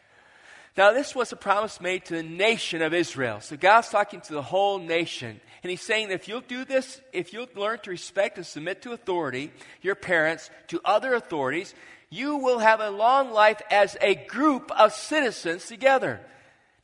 Now, 0.77 0.91
this 0.91 1.15
was 1.15 1.31
a 1.31 1.35
promise 1.35 1.81
made 1.81 2.05
to 2.05 2.15
the 2.15 2.23
nation 2.23 2.83
of 2.83 2.93
Israel. 2.93 3.41
So 3.41 3.57
God's 3.57 3.89
talking 3.89 4.21
to 4.21 4.33
the 4.33 4.43
whole 4.43 4.77
nation. 4.77 5.41
And 5.67 5.71
he's 5.71 5.81
saying 5.81 6.11
if 6.11 6.29
you'll 6.29 6.39
do 6.39 6.63
this, 6.63 7.01
if 7.11 7.33
you'll 7.33 7.49
learn 7.53 7.79
to 7.79 7.89
respect 7.89 8.37
and 8.37 8.45
submit 8.45 8.83
to 8.83 8.93
authority, 8.93 9.51
your 9.81 9.95
parents, 9.95 10.49
to 10.69 10.79
other 10.85 11.13
authorities, 11.13 11.75
you 12.09 12.37
will 12.37 12.59
have 12.59 12.79
a 12.79 12.89
long 12.89 13.33
life 13.33 13.61
as 13.69 13.97
a 13.99 14.15
group 14.15 14.71
of 14.71 14.93
citizens 14.93 15.67
together. 15.67 16.21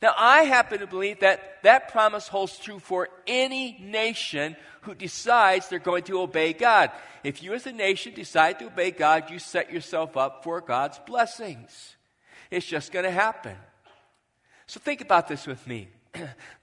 Now, 0.02 0.12
I 0.18 0.42
happen 0.42 0.80
to 0.80 0.86
believe 0.86 1.20
that 1.20 1.62
that 1.62 1.92
promise 1.92 2.28
holds 2.28 2.58
true 2.58 2.78
for 2.78 3.08
any 3.26 3.78
nation 3.80 4.54
who 4.82 4.94
decides 4.94 5.70
they're 5.70 5.78
going 5.78 6.04
to 6.04 6.20
obey 6.20 6.52
God. 6.52 6.90
If 7.22 7.42
you 7.42 7.54
as 7.54 7.66
a 7.66 7.72
nation 7.72 8.12
decide 8.12 8.58
to 8.58 8.66
obey 8.66 8.90
God, 8.90 9.30
you 9.30 9.38
set 9.38 9.72
yourself 9.72 10.14
up 10.14 10.44
for 10.44 10.60
God's 10.60 11.00
blessings. 11.06 11.96
It's 12.50 12.66
just 12.66 12.92
going 12.92 13.06
to 13.06 13.10
happen. 13.10 13.56
So 14.66 14.78
think 14.78 15.00
about 15.00 15.26
this 15.26 15.46
with 15.46 15.66
me. 15.66 15.88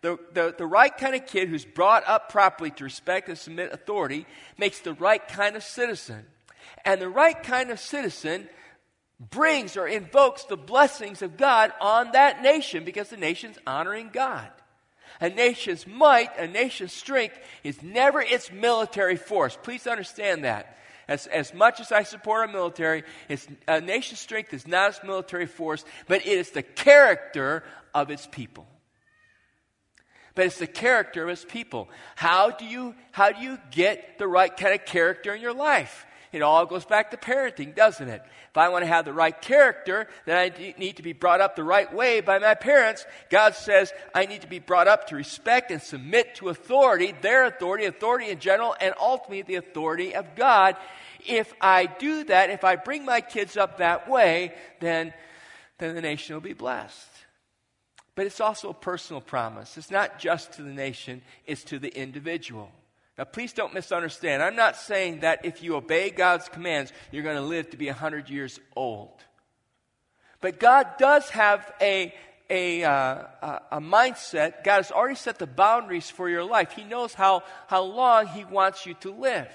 The, 0.01 0.17
the, 0.33 0.55
the 0.57 0.65
right 0.65 0.95
kind 0.95 1.15
of 1.15 1.25
kid 1.27 1.49
who's 1.49 1.65
brought 1.65 2.07
up 2.07 2.29
properly 2.29 2.71
to 2.71 2.83
respect 2.83 3.29
and 3.29 3.37
submit 3.37 3.73
authority 3.73 4.25
makes 4.57 4.79
the 4.79 4.93
right 4.93 5.25
kind 5.27 5.55
of 5.55 5.63
citizen. 5.63 6.25
And 6.85 7.01
the 7.01 7.09
right 7.09 7.41
kind 7.41 7.69
of 7.69 7.79
citizen 7.79 8.47
brings 9.29 9.77
or 9.77 9.87
invokes 9.87 10.45
the 10.45 10.57
blessings 10.57 11.21
of 11.21 11.37
God 11.37 11.71
on 11.79 12.11
that 12.13 12.41
nation 12.41 12.83
because 12.83 13.09
the 13.09 13.17
nation's 13.17 13.57
honoring 13.67 14.09
God. 14.11 14.49
A 15.19 15.29
nation's 15.29 15.85
might, 15.85 16.35
a 16.39 16.47
nation's 16.47 16.93
strength 16.93 17.37
is 17.63 17.83
never 17.83 18.21
its 18.21 18.51
military 18.51 19.17
force. 19.17 19.57
Please 19.61 19.85
understand 19.85 20.45
that. 20.45 20.77
As, 21.07 21.27
as 21.27 21.53
much 21.53 21.79
as 21.79 21.91
I 21.91 22.03
support 22.03 22.41
our 22.41 22.47
military, 22.47 23.03
it's, 23.27 23.47
a 23.67 23.81
nation's 23.81 24.19
strength 24.19 24.53
is 24.53 24.67
not 24.67 24.91
its 24.91 25.03
military 25.03 25.45
force, 25.45 25.83
but 26.07 26.25
it 26.25 26.27
is 26.27 26.51
the 26.51 26.63
character 26.63 27.63
of 27.93 28.09
its 28.09 28.27
people. 28.31 28.65
But 30.35 30.45
it's 30.45 30.59
the 30.59 30.67
character 30.67 31.23
of 31.23 31.29
its 31.29 31.45
people. 31.45 31.89
How 32.15 32.51
do 32.51 32.65
you, 32.65 32.95
how 33.11 33.31
do 33.31 33.41
you 33.41 33.57
get 33.71 34.17
the 34.17 34.27
right 34.27 34.55
kind 34.55 34.73
of 34.73 34.85
character 34.85 35.33
in 35.33 35.41
your 35.41 35.53
life? 35.53 36.05
It 36.31 36.41
all 36.41 36.65
goes 36.65 36.85
back 36.85 37.11
to 37.11 37.17
parenting, 37.17 37.75
doesn't 37.75 38.07
it? 38.07 38.21
If 38.51 38.57
I 38.57 38.69
want 38.69 38.83
to 38.83 38.87
have 38.87 39.03
the 39.03 39.13
right 39.13 39.39
character, 39.39 40.07
then 40.25 40.37
I 40.37 40.73
need 40.77 40.97
to 40.97 41.03
be 41.03 41.11
brought 41.11 41.41
up 41.41 41.57
the 41.57 41.63
right 41.63 41.93
way 41.93 42.21
by 42.21 42.39
my 42.39 42.53
parents. 42.53 43.05
God 43.29 43.55
says 43.55 43.91
I 44.15 44.25
need 44.25 44.41
to 44.41 44.47
be 44.47 44.59
brought 44.59 44.87
up 44.87 45.07
to 45.07 45.15
respect 45.15 45.71
and 45.71 45.81
submit 45.81 46.35
to 46.35 46.47
authority, 46.47 47.13
their 47.21 47.45
authority, 47.45 47.85
authority 47.85 48.29
in 48.29 48.39
general, 48.39 48.75
and 48.79 48.93
ultimately 48.99 49.41
the 49.41 49.55
authority 49.55 50.15
of 50.15 50.35
God. 50.35 50.77
If 51.27 51.53
I 51.59 51.85
do 51.85 52.23
that, 52.25 52.49
if 52.49 52.63
I 52.63 52.77
bring 52.77 53.03
my 53.03 53.19
kids 53.19 53.57
up 53.57 53.79
that 53.79 54.09
way, 54.09 54.53
then, 54.79 55.13
then 55.79 55.95
the 55.95 56.01
nation 56.01 56.35
will 56.35 56.41
be 56.41 56.53
blessed. 56.53 57.10
But 58.15 58.25
it's 58.25 58.41
also 58.41 58.69
a 58.69 58.73
personal 58.73 59.21
promise. 59.21 59.77
It's 59.77 59.91
not 59.91 60.19
just 60.19 60.53
to 60.53 60.63
the 60.63 60.73
nation, 60.73 61.21
it's 61.45 61.63
to 61.65 61.79
the 61.79 61.89
individual. 61.89 62.71
Now, 63.17 63.23
please 63.25 63.53
don't 63.53 63.73
misunderstand. 63.73 64.41
I'm 64.41 64.55
not 64.55 64.75
saying 64.75 65.19
that 65.19 65.45
if 65.45 65.61
you 65.61 65.75
obey 65.75 66.09
God's 66.09 66.49
commands, 66.49 66.91
you're 67.11 67.23
going 67.23 67.35
to 67.35 67.41
live 67.41 67.69
to 67.69 67.77
be 67.77 67.87
100 67.87 68.29
years 68.29 68.59
old. 68.75 69.23
But 70.39 70.59
God 70.59 70.87
does 70.97 71.29
have 71.29 71.71
a, 71.79 72.13
a, 72.49 72.83
uh, 72.83 73.59
a 73.71 73.79
mindset. 73.79 74.63
God 74.63 74.77
has 74.77 74.91
already 74.91 75.15
set 75.15 75.39
the 75.39 75.47
boundaries 75.47 76.09
for 76.09 76.29
your 76.29 76.43
life. 76.43 76.71
He 76.71 76.83
knows 76.83 77.13
how, 77.13 77.43
how 77.67 77.83
long 77.83 78.27
He 78.27 78.43
wants 78.43 78.85
you 78.85 78.95
to 78.95 79.11
live. 79.11 79.49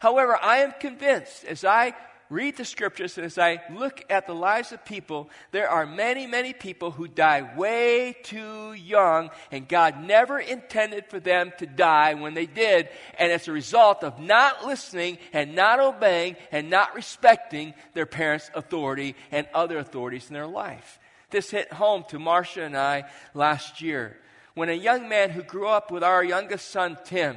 However, 0.00 0.38
I 0.42 0.58
am 0.58 0.72
convinced 0.80 1.44
as 1.44 1.64
I 1.64 1.94
read 2.30 2.56
the 2.56 2.64
scriptures 2.64 3.18
and 3.18 3.26
as 3.26 3.36
I 3.36 3.60
look 3.74 4.04
at 4.08 4.26
the 4.26 4.34
lives 4.34 4.72
of 4.72 4.84
people, 4.84 5.28
there 5.50 5.68
are 5.68 5.84
many, 5.84 6.26
many 6.26 6.52
people 6.52 6.92
who 6.92 7.08
die 7.08 7.50
way 7.56 8.16
too 8.22 8.72
young, 8.72 9.30
and 9.50 9.68
God 9.68 10.02
never 10.02 10.38
intended 10.38 11.06
for 11.06 11.20
them 11.20 11.52
to 11.58 11.66
die 11.66 12.14
when 12.14 12.34
they 12.34 12.46
did. 12.46 12.88
And 13.18 13.32
as 13.32 13.48
a 13.48 13.52
result 13.52 14.04
of 14.04 14.20
not 14.20 14.64
listening 14.64 15.18
and 15.32 15.54
not 15.54 15.80
obeying 15.80 16.36
and 16.52 16.70
not 16.70 16.94
respecting 16.94 17.74
their 17.94 18.06
parents' 18.06 18.50
authority 18.54 19.16
and 19.32 19.46
other 19.52 19.78
authorities 19.78 20.28
in 20.28 20.34
their 20.34 20.46
life. 20.46 20.98
This 21.30 21.50
hit 21.50 21.72
home 21.72 22.04
to 22.08 22.18
Marcia 22.18 22.62
and 22.62 22.76
I 22.76 23.04
last 23.34 23.80
year 23.80 24.16
when 24.54 24.68
a 24.68 24.74
young 24.74 25.08
man 25.08 25.30
who 25.30 25.42
grew 25.42 25.68
up 25.68 25.90
with 25.90 26.02
our 26.02 26.24
youngest 26.24 26.70
son, 26.70 26.98
Tim, 27.04 27.36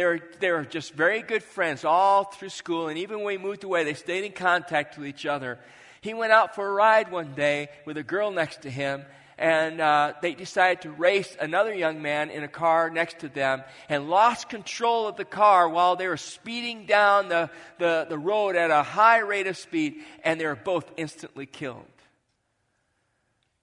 they 0.00 0.06
were, 0.06 0.20
they 0.38 0.50
were 0.50 0.64
just 0.64 0.94
very 0.94 1.20
good 1.20 1.42
friends 1.42 1.84
all 1.84 2.24
through 2.24 2.48
school, 2.48 2.88
and 2.88 2.96
even 2.96 3.18
when 3.18 3.26
we 3.26 3.36
moved 3.36 3.64
away, 3.64 3.84
they 3.84 3.92
stayed 3.92 4.24
in 4.24 4.32
contact 4.32 4.96
with 4.96 5.06
each 5.06 5.26
other. 5.26 5.58
He 6.00 6.14
went 6.14 6.32
out 6.32 6.54
for 6.54 6.66
a 6.66 6.72
ride 6.72 7.12
one 7.12 7.34
day 7.34 7.68
with 7.84 7.98
a 7.98 8.02
girl 8.02 8.30
next 8.30 8.62
to 8.62 8.70
him, 8.70 9.04
and 9.36 9.78
uh, 9.78 10.14
they 10.22 10.32
decided 10.32 10.80
to 10.82 10.90
race 10.90 11.36
another 11.38 11.74
young 11.74 12.00
man 12.00 12.30
in 12.30 12.44
a 12.44 12.48
car 12.48 12.88
next 12.88 13.18
to 13.18 13.28
them 13.28 13.62
and 13.90 14.08
lost 14.08 14.48
control 14.48 15.06
of 15.06 15.16
the 15.16 15.26
car 15.26 15.68
while 15.68 15.96
they 15.96 16.08
were 16.08 16.16
speeding 16.16 16.86
down 16.86 17.28
the, 17.28 17.50
the, 17.76 18.06
the 18.08 18.18
road 18.18 18.56
at 18.56 18.70
a 18.70 18.82
high 18.82 19.18
rate 19.18 19.48
of 19.48 19.58
speed, 19.58 19.96
and 20.24 20.40
they 20.40 20.46
were 20.46 20.56
both 20.56 20.90
instantly 20.96 21.44
killed 21.44 21.84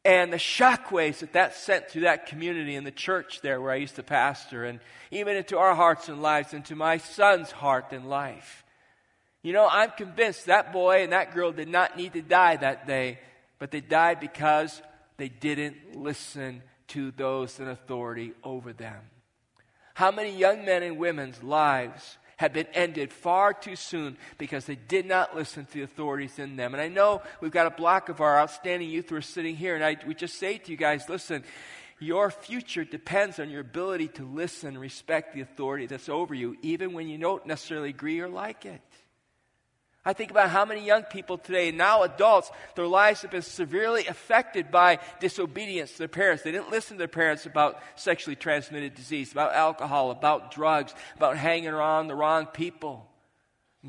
and 0.07 0.31
the 0.31 0.37
shockwaves 0.37 1.19
that 1.19 1.33
that 1.33 1.53
sent 1.53 1.89
through 1.89 2.03
that 2.03 2.27
community 2.27 2.75
and 2.75 2.87
the 2.87 2.91
church 2.91 3.41
there 3.41 3.59
where 3.59 3.73
I 3.73 3.75
used 3.75 3.97
to 3.97 4.03
pastor, 4.03 4.63
and 4.63 4.79
even 5.11 5.35
into 5.35 5.57
our 5.57 5.75
hearts 5.75 6.07
and 6.07 6.21
lives, 6.21 6.53
into 6.53 6.77
my 6.77 6.97
son's 6.97 7.51
heart 7.51 7.87
and 7.91 8.09
life. 8.09 8.63
You 9.43 9.51
know, 9.51 9.67
I'm 9.69 9.91
convinced 9.91 10.45
that 10.45 10.71
boy 10.71 11.03
and 11.03 11.11
that 11.11 11.35
girl 11.35 11.51
did 11.51 11.67
not 11.67 11.97
need 11.97 12.13
to 12.13 12.21
die 12.21 12.55
that 12.55 12.87
day, 12.87 13.19
but 13.59 13.71
they 13.71 13.81
died 13.81 14.21
because 14.21 14.81
they 15.17 15.27
didn't 15.27 15.97
listen 15.97 16.63
to 16.87 17.11
those 17.11 17.59
in 17.59 17.67
authority 17.67 18.31
over 18.45 18.71
them. 18.71 19.01
How 19.93 20.11
many 20.11 20.33
young 20.37 20.63
men 20.63 20.83
and 20.83 20.97
women's 20.97 21.43
lives 21.43 22.17
had 22.37 22.53
been 22.53 22.67
ended 22.73 23.11
far 23.11 23.53
too 23.53 23.75
soon 23.75 24.17
because 24.37 24.65
they 24.65 24.75
did 24.75 25.05
not 25.05 25.35
listen 25.35 25.65
to 25.65 25.73
the 25.73 25.81
authorities 25.81 26.39
in 26.39 26.55
them. 26.55 26.73
And 26.73 26.81
I 26.81 26.87
know 26.87 27.21
we've 27.41 27.51
got 27.51 27.67
a 27.67 27.71
block 27.71 28.09
of 28.09 28.21
our 28.21 28.39
outstanding 28.39 28.89
youth 28.89 29.09
who 29.09 29.15
are 29.17 29.21
sitting 29.21 29.55
here, 29.55 29.75
and 29.75 29.83
I, 29.83 29.97
we 30.07 30.13
just 30.13 30.35
say 30.35 30.57
to 30.57 30.71
you 30.71 30.77
guys, 30.77 31.09
listen, 31.09 31.43
your 31.99 32.29
future 32.29 32.83
depends 32.83 33.39
on 33.39 33.49
your 33.49 33.61
ability 33.61 34.09
to 34.09 34.23
listen 34.23 34.77
respect 34.77 35.33
the 35.33 35.41
authority 35.41 35.87
that's 35.87 36.09
over 36.09 36.33
you, 36.33 36.55
even 36.61 36.93
when 36.93 37.07
you 37.07 37.17
don't 37.17 37.45
necessarily 37.47 37.89
agree 37.89 38.19
or 38.19 38.29
like 38.29 38.65
it. 38.65 38.81
I 40.07 40.13
think 40.13 40.31
about 40.31 40.49
how 40.49 40.63
many 40.63 40.85
young 40.85 41.03
people 41.03 41.37
today, 41.37 41.69
now 41.69 42.03
adults, 42.03 42.49
their 42.75 42.87
lives 42.87 43.23
have 43.23 43.31
been 43.31 43.41
severely 43.41 44.07
affected 44.07 44.71
by 44.71 44.99
disobedience 45.19 45.91
to 45.91 45.97
their 45.97 46.07
parents. 46.07 46.43
They 46.43 46.53
didn't 46.53 46.71
listen 46.71 46.95
to 46.95 46.99
their 46.99 47.09
parents 47.09 47.45
about 47.45 47.81
sexually 47.95 48.37
transmitted 48.37 48.95
disease, 48.95 49.33
about 49.33 49.53
alcohol, 49.53 50.11
about 50.11 50.51
drugs, 50.51 50.95
about 51.17 51.35
hanging 51.35 51.67
around 51.67 52.07
the 52.07 52.15
wrong 52.15 52.45
people. 52.45 53.05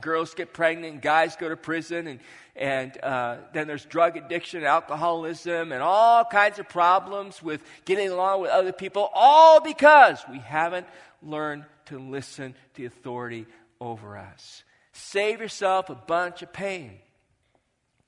Girls 0.01 0.35
get 0.35 0.53
pregnant, 0.53 1.03
guys 1.03 1.37
go 1.37 1.49
to 1.49 1.57
prison, 1.57 2.09
and, 2.09 2.21
and 2.57 2.99
uh, 3.01 3.37
then 3.53 3.69
there's 3.69 3.85
drug 3.85 4.17
addiction, 4.17 4.65
alcoholism, 4.65 5.71
and 5.71 5.81
all 5.81 6.25
kinds 6.25 6.59
of 6.59 6.69
problems 6.69 7.41
with 7.41 7.63
getting 7.85 8.11
along 8.11 8.41
with 8.41 8.51
other 8.51 8.73
people, 8.73 9.09
all 9.15 9.61
because 9.61 10.19
we 10.29 10.41
haven't 10.41 10.89
learned 11.23 11.65
to 11.87 12.01
listen 12.01 12.57
to 12.75 12.87
authority 12.87 13.47
over 13.81 14.19
us. 14.19 14.65
Save 14.99 15.41
yourself 15.41 15.91
a 15.91 15.95
bunch 15.95 16.43
of 16.43 16.53
pain. 16.53 16.99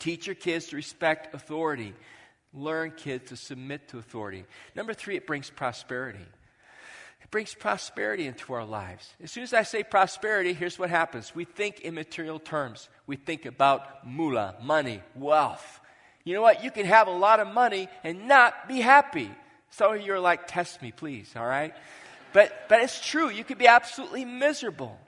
Teach 0.00 0.26
your 0.26 0.34
kids 0.34 0.66
to 0.66 0.76
respect 0.76 1.34
authority. 1.34 1.94
Learn 2.52 2.90
kids 2.96 3.28
to 3.28 3.36
submit 3.36 3.88
to 3.88 3.98
authority. 3.98 4.44
Number 4.74 4.92
three, 4.92 5.16
it 5.16 5.26
brings 5.26 5.50
prosperity. 5.50 6.26
It 7.22 7.30
brings 7.30 7.54
prosperity 7.54 8.26
into 8.26 8.52
our 8.54 8.64
lives. 8.64 9.08
As 9.22 9.30
soon 9.30 9.44
as 9.44 9.54
I 9.54 9.62
say 9.62 9.84
prosperity, 9.84 10.52
here's 10.52 10.80
what 10.80 10.90
happens. 10.90 11.32
We 11.32 11.44
think 11.44 11.80
in 11.80 11.94
material 11.94 12.40
terms. 12.40 12.88
We 13.06 13.14
think 13.14 13.46
about 13.46 14.04
moolah, 14.04 14.56
money, 14.60 15.00
wealth. 15.14 15.80
You 16.24 16.34
know 16.34 16.42
what? 16.42 16.64
You 16.64 16.72
can 16.72 16.86
have 16.86 17.06
a 17.06 17.12
lot 17.12 17.38
of 17.38 17.46
money 17.46 17.88
and 18.02 18.26
not 18.26 18.66
be 18.66 18.80
happy. 18.80 19.30
Some 19.70 19.94
of 19.94 20.00
you 20.00 20.12
are 20.14 20.20
like, 20.20 20.48
test 20.48 20.82
me, 20.82 20.90
please, 20.90 21.34
all 21.36 21.46
right? 21.46 21.72
But, 22.32 22.52
but 22.68 22.80
it's 22.80 23.00
true. 23.00 23.30
You 23.30 23.44
could 23.44 23.58
be 23.58 23.68
absolutely 23.68 24.24
miserable. 24.24 24.98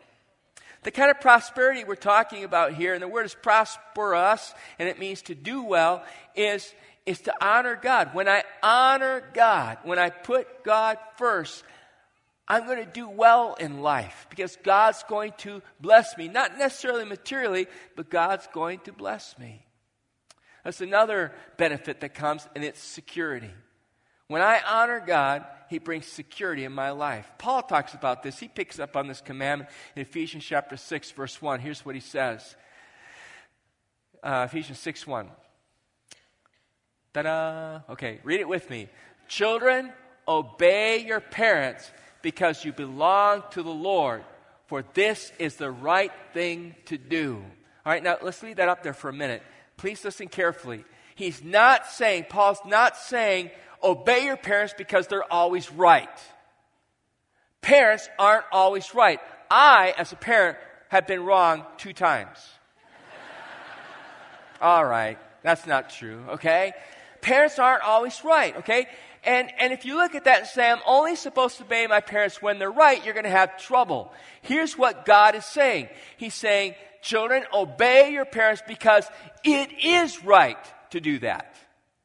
The 0.83 0.91
kind 0.91 1.11
of 1.11 1.21
prosperity 1.21 1.85
we're 1.85 1.95
talking 1.95 2.43
about 2.45 2.75
here, 2.75 2.93
and 2.93 3.03
the 3.03 3.09
word 3.09 3.27
is 3.27 3.35
prosperous, 3.35 4.53
and 4.79 4.89
it 4.89 4.99
means 4.99 5.23
to 5.23 5.35
do 5.35 5.63
well, 5.63 6.05
is, 6.35 6.75
is 7.07 7.21
to 7.23 7.35
honor 7.45 7.79
God. 7.81 8.15
When 8.15 8.29
I 8.29 8.43
honor 8.63 9.23
God, 9.33 9.79
when 9.85 10.01
I 10.01 10.11
put 10.11 10.65
God 10.65 10.99
first, 11.17 11.63
I'm 12.49 12.67
going 12.67 12.85
to 12.85 12.91
do 12.91 13.09
well 13.09 13.55
in 13.55 13.81
life 13.81 14.27
because 14.29 14.59
God's 14.65 15.05
going 15.05 15.33
to 15.39 15.63
bless 15.81 16.19
me. 16.19 16.27
Not 16.27 16.59
necessarily 16.59 17.05
materially, 17.05 17.69
but 17.95 18.11
God's 18.11 18.49
going 18.53 18.81
to 18.81 18.93
bless 18.93 19.39
me. 19.39 19.65
That's 20.65 20.81
another 20.81 21.33
benefit 21.57 22.01
that 22.01 22.15
comes, 22.15 22.49
and 22.55 22.65
it's 22.65 22.81
security. 22.81 23.51
When 24.29 24.43
I 24.43 24.61
honor 24.67 25.03
God, 25.05 25.45
he 25.69 25.79
brings 25.79 26.07
security 26.07 26.65
in 26.65 26.73
my 26.73 26.91
life. 26.91 27.31
Paul 27.39 27.63
talks 27.63 27.95
about 27.95 28.23
this. 28.23 28.39
He 28.39 28.49
picks 28.49 28.79
up 28.79 28.97
on 28.97 29.09
this 29.09 29.21
commandment 29.21 29.71
in 29.97 30.03
Ephesians 30.03 30.45
chapter 30.45 30.77
6, 30.77 31.11
verse 31.13 31.41
1. 31.41 31.61
Here's 31.61 31.85
what 31.85 31.95
he 31.95 32.01
says 32.01 32.57
uh, 34.23 34.47
Ephesians 34.49 34.79
6 34.79 35.07
1. 35.07 35.29
Ta 37.15 37.23
da! 37.23 37.81
Okay, 37.91 38.21
read 38.23 38.41
it 38.41 38.49
with 38.49 38.69
me. 38.71 38.89
Children, 39.29 39.93
obey 40.27 41.05
your 41.05 41.21
parents 41.21 41.91
because 42.23 42.65
you 42.65 42.73
belong 42.73 43.43
to 43.51 43.63
the 43.63 43.71
Lord, 43.71 44.25
for 44.67 44.85
this 44.95 45.33
is 45.39 45.57
the 45.57 45.71
right 45.71 46.13
thing 46.33 46.75
to 46.87 46.97
do. 46.97 47.43
All 47.85 47.93
right, 47.93 48.03
now 48.03 48.19
let's 48.23 48.43
leave 48.43 48.57
that 48.57 48.69
up 48.69 48.83
there 48.83 48.95
for 48.95 49.09
a 49.09 49.13
minute. 49.13 49.43
Please 49.77 50.05
listen 50.05 50.29
carefully. 50.29 50.85
He's 51.15 51.43
not 51.43 51.87
saying, 51.87 52.27
Paul's 52.29 52.61
not 52.65 52.97
saying, 52.97 53.51
obey 53.83 54.25
your 54.25 54.37
parents 54.37 54.75
because 54.77 55.07
they're 55.07 55.31
always 55.33 55.71
right. 55.73 56.09
Parents 57.61 58.09
aren't 58.19 58.45
always 58.53 58.95
right. 58.95 59.21
I, 59.51 59.95
as 59.97 60.13
a 60.13 60.17
parent, 60.17 60.59
have 60.89 61.07
been 61.07 61.25
wrong 61.25 61.65
two 61.79 61.93
times. 61.93 62.39
All 64.61 64.85
right, 64.85 65.19
that's 65.43 65.67
not 65.67 65.91
true, 65.91 66.25
okay? 66.31 66.73
Parents 67.21 67.59
aren't 67.59 67.85
always 67.85 68.23
right, 68.25 68.57
okay? 68.59 68.87
And, 69.25 69.51
and 69.59 69.73
if 69.73 69.85
you 69.85 69.95
look 69.95 70.15
at 70.15 70.25
that 70.25 70.41
and 70.41 70.47
say, 70.49 70.69
I'm 70.69 70.81
only 70.87 71.15
supposed 71.15 71.59
to 71.59 71.65
obey 71.65 71.87
my 71.87 72.01
parents 72.01 72.43
when 72.43 72.59
they're 72.59 72.71
right, 72.71 73.05
you're 73.05 73.15
going 73.15 73.25
to 73.25 73.31
have 73.31 73.57
trouble. 73.59 74.13
Here's 74.41 74.77
what 74.77 75.05
God 75.05 75.37
is 75.37 75.45
saying 75.45 75.89
He's 76.17 76.35
saying, 76.35 76.75
Children, 77.03 77.45
obey 77.53 78.13
your 78.13 78.25
parents 78.25 78.63
because 78.67 79.07
it 79.45 79.71
is 79.85 80.25
right 80.25 80.59
to 80.91 81.01
do 81.01 81.19
that. 81.21 81.57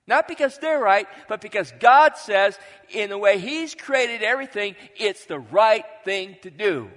Not 0.07 0.27
because 0.27 0.57
they're 0.57 0.79
right, 0.79 1.07
but 1.27 1.41
because 1.41 1.73
God 1.79 2.15
says, 2.15 2.57
in 2.89 3.09
the 3.09 3.17
way 3.17 3.39
He's 3.39 3.75
created 3.75 4.23
everything, 4.23 4.75
it's 4.95 5.25
the 5.25 5.39
right 5.39 5.85
thing 6.05 6.37
to 6.43 6.49
do. 6.49 6.89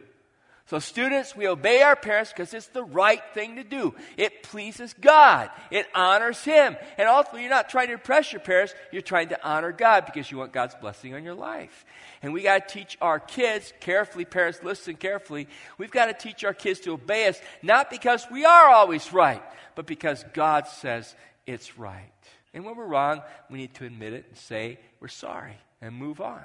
So, 0.67 0.79
students, 0.79 1.35
we 1.35 1.49
obey 1.49 1.83
our 1.83 1.97
parents 1.97 2.33
because 2.33 2.55
it's 2.55 2.69
the 2.69 2.85
right 2.85 3.21
thing 3.35 3.57
to 3.57 3.65
do. 3.65 3.93
It 4.17 4.45
pleases 4.45 4.95
God, 5.01 5.51
it 5.73 5.89
honors 5.97 6.45
Him. 6.45 6.77
And 6.97 7.09
ultimately, 7.09 7.41
you're 7.41 7.51
not 7.51 7.69
trying 7.69 7.89
to 7.89 7.95
impress 7.95 8.33
your 8.33 8.41
parents, 8.41 8.73
you're 8.93 9.03
trying 9.03 9.31
to 9.31 9.45
honor 9.45 9.73
God 9.73 10.07
because 10.07 10.31
you 10.31 10.39
want 10.39 10.53
God's 10.53 10.77
blessing 10.77 11.13
on 11.13 11.25
your 11.25 11.35
life. 11.35 11.85
And 12.23 12.33
we 12.33 12.43
got 12.43 12.69
to 12.69 12.73
teach 12.73 12.97
our 13.01 13.19
kids 13.19 13.73
carefully, 13.81 14.25
parents, 14.25 14.61
listen 14.63 14.95
carefully. 14.95 15.49
We've 15.77 15.91
got 15.91 16.07
to 16.07 16.15
teach 16.15 16.45
our 16.45 16.55
kids 16.55 16.79
to 16.81 16.93
obey 16.93 17.27
us, 17.27 17.41
not 17.63 17.91
because 17.91 18.25
we 18.31 18.45
are 18.45 18.69
always 18.69 19.13
right, 19.13 19.43
but 19.75 19.87
because 19.87 20.25
God 20.33 20.69
says 20.69 21.17
it's 21.49 21.77
right. 21.77 22.13
And 22.53 22.65
when 22.65 22.77
we're 22.77 22.87
wrong, 22.87 23.23
we 23.49 23.59
need 23.59 23.75
to 23.75 23.85
admit 23.85 24.13
it 24.13 24.27
and 24.29 24.37
say 24.37 24.79
we're 24.99 25.09
sorry 25.09 25.57
and 25.81 25.95
move 25.95 26.21
on. 26.21 26.43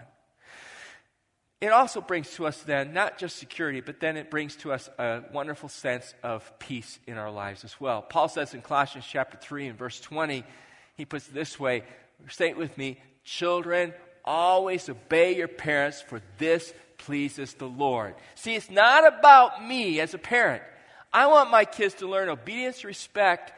It 1.61 1.71
also 1.71 2.01
brings 2.01 2.29
to 2.35 2.45
us 2.45 2.61
then 2.61 2.93
not 2.93 3.17
just 3.17 3.37
security, 3.37 3.81
but 3.81 3.99
then 3.99 4.17
it 4.17 4.29
brings 4.29 4.55
to 4.57 4.71
us 4.71 4.89
a 4.99 5.23
wonderful 5.33 5.69
sense 5.69 6.13
of 6.21 6.59
peace 6.59 6.99
in 7.07 7.17
our 7.17 7.31
lives 7.31 7.63
as 7.63 7.79
well. 7.79 8.01
Paul 8.01 8.27
says 8.27 8.53
in 8.53 8.61
Colossians 8.61 9.07
chapter 9.09 9.37
3 9.37 9.67
and 9.67 9.77
verse 9.77 9.99
20, 9.99 10.43
he 10.95 11.05
puts 11.05 11.27
it 11.27 11.33
this 11.33 11.59
way 11.59 11.83
say 12.29 12.49
it 12.49 12.57
with 12.57 12.77
me 12.77 12.97
children, 13.23 13.93
always 14.23 14.87
obey 14.89 15.35
your 15.35 15.47
parents, 15.47 16.01
for 16.01 16.21
this 16.37 16.73
pleases 16.97 17.53
the 17.55 17.67
Lord. 17.67 18.15
See, 18.35 18.55
it's 18.55 18.69
not 18.69 19.07
about 19.07 19.65
me 19.65 19.99
as 19.99 20.13
a 20.13 20.17
parent. 20.17 20.63
I 21.11 21.27
want 21.27 21.51
my 21.51 21.65
kids 21.65 21.95
to 21.95 22.07
learn 22.07 22.29
obedience, 22.29 22.83
respect, 22.83 23.53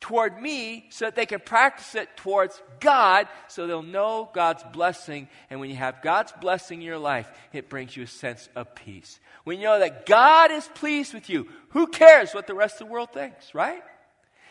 toward 0.00 0.40
me 0.40 0.86
so 0.88 1.04
that 1.04 1.14
they 1.14 1.26
can 1.26 1.40
practice 1.40 1.94
it 1.94 2.08
towards 2.16 2.60
God 2.80 3.28
so 3.48 3.66
they'll 3.66 3.82
know 3.82 4.30
God's 4.32 4.64
blessing. 4.72 5.28
And 5.50 5.60
when 5.60 5.70
you 5.70 5.76
have 5.76 6.02
God's 6.02 6.32
blessing 6.40 6.80
in 6.80 6.86
your 6.86 6.98
life, 6.98 7.30
it 7.52 7.68
brings 7.68 7.96
you 7.96 8.04
a 8.04 8.08
sense 8.08 8.48
of 8.56 8.74
peace. 8.74 9.20
When 9.44 9.58
you 9.58 9.64
know 9.64 9.78
that 9.78 10.06
God 10.06 10.50
is 10.50 10.68
pleased 10.74 11.12
with 11.12 11.28
you, 11.28 11.46
who 11.70 11.86
cares 11.86 12.32
what 12.32 12.46
the 12.46 12.54
rest 12.54 12.80
of 12.80 12.86
the 12.86 12.92
world 12.92 13.12
thinks, 13.12 13.54
right? 13.54 13.82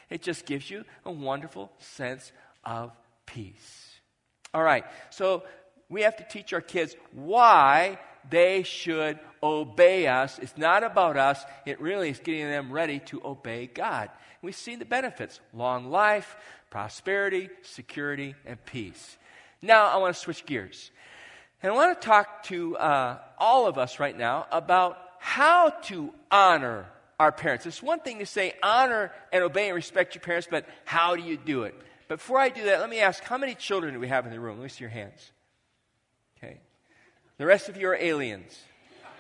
It 0.10 0.22
just 0.22 0.46
gives 0.46 0.70
you 0.70 0.86
a 1.06 1.12
wonderful 1.12 1.72
sense 1.80 2.32
of 2.64 2.92
peace. 3.26 4.00
All 4.54 4.64
right, 4.64 4.86
so 5.10 5.44
we 5.90 6.02
have 6.04 6.18
to 6.18 6.26
teach 6.30 6.54
our 6.54 6.62
kids 6.62 6.96
why 7.12 8.00
they 8.30 8.64
should 8.64 9.20
obey 9.42 10.08
us. 10.08 10.40
It's 10.40 10.58
not 10.58 10.84
about 10.84 11.18
us, 11.18 11.44
it 11.66 11.80
really 11.80 12.10
is 12.10 12.20
getting 12.20 12.46
them 12.46 12.72
ready 12.72 13.00
to 13.00 13.22
obey 13.24 13.68
God. 13.68 14.10
We've 14.42 14.56
seen 14.56 14.80
the 14.80 14.86
benefits 14.86 15.40
long 15.54 15.90
life, 15.90 16.38
prosperity, 16.70 17.50
security, 17.62 18.36
and 18.46 18.64
peace. 18.66 19.18
Now, 19.62 19.88
I 19.88 19.98
want 19.98 20.16
to 20.16 20.20
switch 20.20 20.46
gears. 20.46 20.92
And 21.62 21.72
I 21.72 21.76
want 21.76 22.00
to 22.00 22.08
talk 22.08 22.44
to 22.44 22.78
uh, 22.78 23.18
all 23.38 23.68
of 23.68 23.78
us 23.78 24.00
right 24.00 24.18
now 24.18 24.48
about 24.52 24.98
how 25.20 25.70
to 25.70 26.14
honor 26.32 26.86
our 27.20 27.34
parents. 27.34 27.66
It's 27.66 27.84
one 27.84 28.00
thing 28.00 28.20
to 28.20 28.26
say 28.26 28.54
honor 28.64 29.12
and 29.34 29.44
obey 29.44 29.68
and 29.68 29.76
respect 29.76 30.16
your 30.16 30.22
parents, 30.22 30.48
but 30.50 30.66
how 30.86 31.18
do 31.18 31.22
you 31.22 31.36
do 31.36 31.64
it? 31.64 31.76
Before 32.08 32.40
I 32.40 32.50
do 32.50 32.64
that, 32.64 32.80
let 32.80 32.90
me 32.90 33.00
ask 33.00 33.22
how 33.24 33.38
many 33.38 33.56
children 33.56 33.94
do 33.94 34.00
we 34.00 34.08
have 34.08 34.26
in 34.26 34.32
the 34.32 34.40
room? 34.40 34.58
Let 34.58 34.64
me 34.64 34.70
see 34.70 34.86
your 34.86 34.90
hands. 34.90 35.32
The 37.40 37.46
rest 37.46 37.70
of 37.70 37.78
you 37.78 37.88
are 37.88 37.96
aliens, 37.96 38.60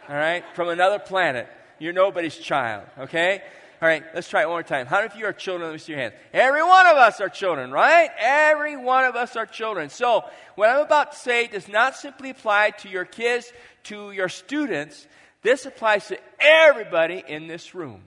all 0.09 0.15
right, 0.15 0.43
from 0.53 0.67
another 0.67 0.99
planet. 0.99 1.47
You're 1.79 1.93
nobody's 1.93 2.35
child, 2.35 2.83
okay? 2.99 3.41
All 3.81 3.87
right, 3.87 4.03
let's 4.13 4.27
try 4.27 4.41
it 4.41 4.47
one 4.47 4.55
more 4.55 4.63
time. 4.63 4.87
How 4.87 4.97
many 4.97 5.07
of 5.07 5.15
you 5.15 5.25
are 5.25 5.31
children? 5.31 5.69
Let 5.69 5.73
me 5.75 5.79
see 5.79 5.93
your 5.93 6.01
hands. 6.01 6.15
Every 6.33 6.61
one 6.61 6.85
of 6.85 6.97
us 6.97 7.21
are 7.21 7.29
children, 7.29 7.71
right? 7.71 8.09
Every 8.19 8.75
one 8.75 9.05
of 9.05 9.15
us 9.15 9.37
are 9.37 9.45
children. 9.45 9.89
So, 9.89 10.25
what 10.55 10.67
I'm 10.67 10.81
about 10.81 11.13
to 11.13 11.17
say 11.17 11.47
does 11.47 11.69
not 11.69 11.95
simply 11.95 12.31
apply 12.31 12.71
to 12.79 12.89
your 12.89 13.05
kids, 13.05 13.53
to 13.83 14.11
your 14.11 14.27
students. 14.27 15.07
This 15.41 15.65
applies 15.65 16.09
to 16.09 16.19
everybody 16.41 17.23
in 17.25 17.47
this 17.47 17.73
room, 17.73 18.01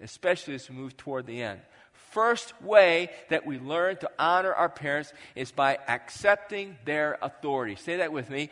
especially 0.00 0.54
as 0.54 0.70
we 0.70 0.76
move 0.76 0.96
toward 0.96 1.26
the 1.26 1.42
end. 1.42 1.60
First 1.92 2.58
way 2.62 3.10
that 3.28 3.44
we 3.44 3.58
learn 3.58 3.98
to 3.98 4.10
honor 4.18 4.54
our 4.54 4.70
parents 4.70 5.12
is 5.34 5.52
by 5.52 5.76
accepting 5.88 6.78
their 6.86 7.18
authority. 7.20 7.74
Say 7.74 7.98
that 7.98 8.14
with 8.14 8.30
me 8.30 8.48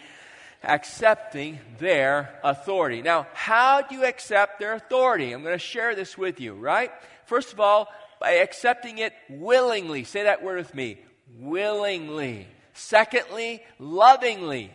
accepting 0.67 1.59
their 1.79 2.39
authority. 2.43 3.03
Now, 3.03 3.27
how 3.35 3.83
do 3.83 3.95
you 3.95 4.05
accept 4.05 4.59
their 4.59 4.75
authority? 4.75 5.33
I'm 5.33 5.43
going 5.43 5.55
to 5.55 5.59
share 5.59 5.95
this 5.95 6.19
with 6.19 6.41
you, 6.41 6.55
right? 6.55 6.91
First 7.27 7.53
of 7.53 7.61
all, 7.61 7.89
by 8.21 8.33
accepting 8.33 8.99
it 8.99 9.13
willingly. 9.29 10.05
Say 10.05 10.25
that 10.25 10.43
word 10.43 10.59
with 10.59 10.75
me 10.75 10.99
willingly. 11.39 12.49
Secondly, 12.73 13.63
lovingly. 13.79 14.71
lovingly. 14.71 14.73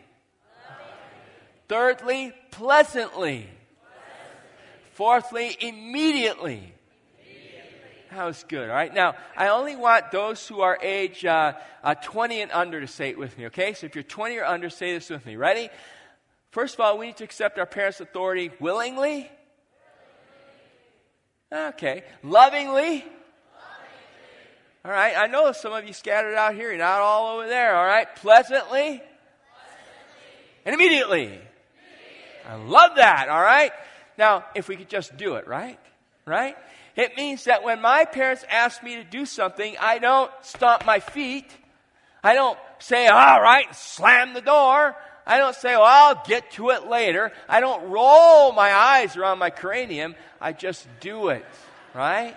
Thirdly, 1.68 2.34
pleasantly. 2.52 3.48
pleasantly. 3.48 3.50
Fourthly, 4.94 5.58
immediately. 5.60 6.74
That 8.12 8.26
was 8.26 8.44
good. 8.48 8.70
All 8.70 8.76
right. 8.76 8.94
Now, 8.94 9.16
I 9.38 9.50
only 9.50 9.76
want 9.76 10.12
those 10.12 10.48
who 10.48 10.62
are 10.62 10.80
age 10.82 11.24
uh, 11.26 11.54
uh, 11.84 11.94
20 11.96 12.42
and 12.42 12.52
under 12.52 12.82
to 12.82 12.88
say 12.88 13.10
it 13.10 13.20
with 13.20 13.38
me, 13.38 13.48
okay? 13.48 13.74
So 13.74 13.86
if 13.86 13.96
you're 13.96 14.04
20 14.04 14.38
or 14.38 14.46
under, 14.46 14.70
say 14.70 14.94
this 14.94 15.10
with 15.10 15.26
me. 15.26 15.36
Ready? 15.36 15.70
First 16.52 16.74
of 16.74 16.80
all, 16.80 16.98
we 16.98 17.08
need 17.08 17.18
to 17.18 17.24
accept 17.24 17.60
our 17.60 17.68
parents' 17.68 18.00
authority 18.00 18.50
willingly. 18.60 19.30
Okay. 21.52 22.04
Lovingly. 22.24 23.06
All 24.84 24.92
right. 24.92 25.16
I 25.16 25.28
know 25.28 25.52
some 25.52 25.74
of 25.74 25.86
you 25.86 25.94
scattered 25.94 26.36
out 26.36 26.56
here. 26.56 26.70
You're 26.70 26.80
not 26.80 27.02
all 27.02 27.38
over 27.38 27.48
there. 27.48 27.76
All 27.76 27.86
right. 27.86 28.08
Pleasantly. 28.16 29.04
And 30.66 30.74
immediately. 30.74 31.40
I 32.48 32.56
love 32.56 32.96
that. 32.96 33.30
All 33.30 33.42
right. 33.42 33.72
Now, 34.18 34.46
if 34.56 34.68
we 34.68 34.76
could 34.76 34.90
just 34.90 35.16
do 35.16 35.36
it, 35.36 35.48
right? 35.48 35.80
Right? 36.26 36.56
It 37.00 37.16
means 37.16 37.46
that 37.46 37.64
when 37.64 37.80
my 37.80 38.04
parents 38.04 38.44
ask 38.50 38.84
me 38.84 38.98
to 38.98 39.06
do 39.06 39.26
something, 39.26 39.74
I 39.80 40.00
don't 40.00 40.30
stomp 40.42 40.86
my 40.86 41.00
feet. 41.00 41.50
I 42.22 42.34
don't 42.34 42.60
say, 42.80 43.08
all 43.08 43.42
right, 43.42 43.74
slam 43.74 44.34
the 44.34 44.42
door. 44.42 44.98
I 45.26 45.38
don't 45.38 45.56
say, 45.56 45.78
well, 45.78 45.86
I'll 45.86 46.22
get 46.28 46.52
to 46.52 46.72
it 46.72 46.88
later. 46.88 47.32
I 47.48 47.62
don't 47.62 47.90
roll 47.90 48.52
my 48.52 48.74
eyes 48.74 49.16
around 49.16 49.40
my 49.40 49.50
cranium. 49.50 50.14
I 50.42 50.52
just 50.52 50.90
do 51.00 51.30
it, 51.30 51.46
right? 51.94 52.36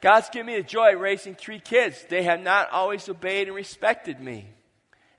God's 0.00 0.30
given 0.30 0.46
me 0.46 0.56
the 0.56 0.64
joy 0.64 0.94
of 0.94 1.00
raising 1.00 1.36
three 1.36 1.60
kids. 1.60 2.04
They 2.08 2.24
have 2.24 2.40
not 2.40 2.72
always 2.72 3.08
obeyed 3.08 3.46
and 3.46 3.54
respected 3.54 4.18
me. 4.18 4.48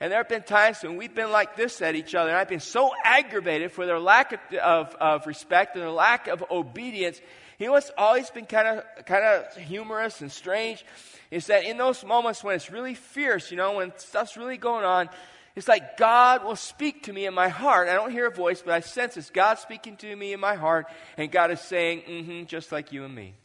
And 0.02 0.12
there 0.12 0.20
have 0.20 0.28
been 0.28 0.44
times 0.44 0.84
when 0.84 0.98
we've 0.98 1.16
been 1.16 1.32
like 1.32 1.56
this 1.56 1.82
at 1.82 1.96
each 1.96 2.14
other, 2.14 2.32
and 2.32 2.38
I've 2.38 2.50
been 2.50 2.60
so 2.60 2.92
aggravated 3.02 3.72
for 3.72 3.86
their 3.86 3.98
lack 3.98 4.34
of, 4.34 4.40
of, 4.58 4.96
of 4.96 5.26
respect 5.26 5.76
and 5.76 5.84
their 5.84 5.90
lack 5.90 6.28
of 6.28 6.44
obedience 6.52 7.22
know 7.60 7.72
what's 7.72 7.92
always 7.98 8.30
been 8.30 8.46
kind 8.46 8.68
of 8.68 9.06
kind 9.06 9.24
of 9.24 9.56
humorous 9.58 10.22
and 10.22 10.32
strange 10.32 10.86
is 11.32 11.48
that 11.48 11.64
in 11.64 11.78
those 11.78 12.04
moments 12.04 12.44
when 12.44 12.56
it's 12.56 12.70
really 12.72 12.94
fierce, 12.94 13.52
you 13.52 13.58
know, 13.58 13.78
when 13.78 13.92
stuff's 13.98 14.38
really 14.38 14.58
going 14.58 14.86
on, 14.86 15.10
it's 15.56 15.68
like 15.68 15.98
God 15.98 16.44
will 16.44 16.58
speak 16.58 17.04
to 17.04 17.14
me 17.14 17.26
in 17.26 17.34
my 17.34 17.48
heart. 17.48 17.88
I 17.88 17.94
don't 17.94 18.12
hear 18.12 18.28
a 18.28 18.32
voice, 18.32 18.62
but 18.62 18.74
I 18.74 18.82
sense 18.82 19.16
it's 19.16 19.30
God 19.30 19.58
speaking 19.58 19.96
to 19.98 20.16
me 20.16 20.34
in 20.34 20.40
my 20.40 20.56
heart, 20.56 20.88
and 21.18 21.32
God 21.32 21.50
is 21.52 21.62
saying, 21.62 22.02
mm-hmm, 22.02 22.46
just 22.46 22.72
like 22.72 22.92
you 22.92 23.06
and 23.06 23.16
me. 23.16 23.36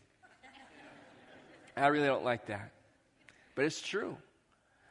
I 1.77 1.87
really 1.87 2.07
don't 2.07 2.25
like 2.25 2.47
that. 2.47 2.73
But 3.55 3.65
it's 3.65 3.81
true. 3.81 4.17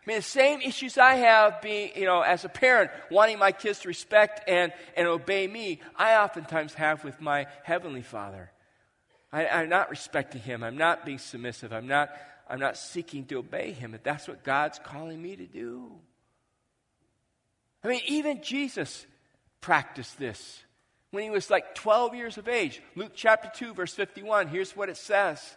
I 0.01 0.09
mean, 0.09 0.17
the 0.17 0.23
same 0.23 0.61
issues 0.61 0.97
I 0.97 1.15
have 1.15 1.61
being, 1.61 1.91
you 1.95 2.05
know, 2.05 2.21
as 2.21 2.45
a 2.45 2.49
parent, 2.49 2.89
wanting 3.11 3.37
my 3.37 3.51
kids 3.51 3.79
to 3.79 3.89
respect 3.89 4.47
and, 4.47 4.71
and 4.95 5.07
obey 5.07 5.45
me, 5.45 5.81
I 5.95 6.15
oftentimes 6.15 6.73
have 6.75 7.03
with 7.03 7.19
my 7.19 7.47
Heavenly 7.63 8.01
Father. 8.01 8.49
I, 9.31 9.61
am 9.61 9.69
not 9.69 9.89
respecting 9.89 10.41
him. 10.41 10.63
I'm 10.63 10.77
not 10.77 11.05
being 11.05 11.19
submissive. 11.19 11.71
I'm 11.71 11.87
not, 11.87 12.09
I'm 12.49 12.59
not 12.59 12.77
seeking 12.77 13.25
to 13.25 13.37
obey 13.37 13.71
him. 13.71 13.91
But 13.91 14.03
that's 14.03 14.27
what 14.27 14.43
God's 14.43 14.79
calling 14.79 15.21
me 15.21 15.35
to 15.35 15.45
do. 15.45 15.91
I 17.83 17.87
mean, 17.87 18.01
even 18.07 18.41
Jesus 18.41 19.05
practiced 19.61 20.17
this 20.17 20.61
when 21.11 21.23
he 21.23 21.29
was 21.29 21.49
like 21.49 21.75
12 21.75 22.15
years 22.15 22.37
of 22.37 22.47
age. 22.47 22.81
Luke 22.95 23.11
chapter 23.15 23.51
2, 23.53 23.73
verse 23.73 23.93
51, 23.93 24.47
here's 24.47 24.75
what 24.75 24.89
it 24.89 24.97
says. 24.97 25.55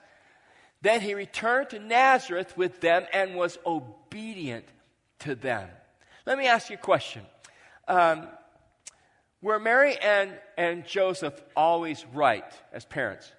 Then 0.83 1.01
he 1.01 1.15
returned 1.15 1.71
to 1.71 1.79
Nazareth 1.79 2.57
with 2.57 2.81
them 2.81 3.07
and 3.13 3.37
was 3.37 3.59
obedient 3.65 4.65
to 5.21 5.35
them. 5.35 5.69
Let 6.27 6.39
me 6.39 6.47
ask 6.47 6.71
you 6.71 6.75
a 6.75 6.79
question. 6.79 7.23
Um, 7.89 8.29
were 9.41 9.59
Mary 9.59 9.97
and, 9.97 10.33
and 10.57 10.87
Joseph 10.87 11.41
always 11.57 12.05
right 12.13 12.45
as 12.73 12.85
parents? 12.85 13.31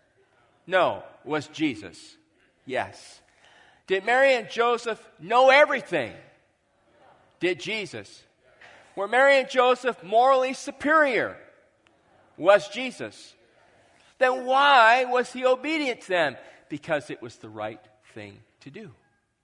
No. 0.67 1.03
Was 1.23 1.47
Jesus? 1.47 2.17
Yes. 2.65 3.21
Did 3.87 4.05
Mary 4.05 4.33
and 4.35 4.49
Joseph 4.49 4.99
know 5.19 5.49
everything? 5.49 6.13
Did 7.39 7.59
Jesus? 7.59 8.23
Were 8.95 9.07
Mary 9.07 9.39
and 9.39 9.49
Joseph 9.49 10.01
morally 10.03 10.53
superior? 10.53 11.37
Was 12.37 12.67
Jesus? 12.69 13.35
Then 14.17 14.45
why 14.45 15.05
was 15.05 15.31
he 15.33 15.45
obedient 15.45 16.01
to 16.01 16.09
them? 16.09 16.37
Because 16.69 17.09
it 17.09 17.21
was 17.21 17.35
the 17.37 17.49
right 17.49 17.81
thing 18.13 18.37
to 18.61 18.69
do. 18.69 18.91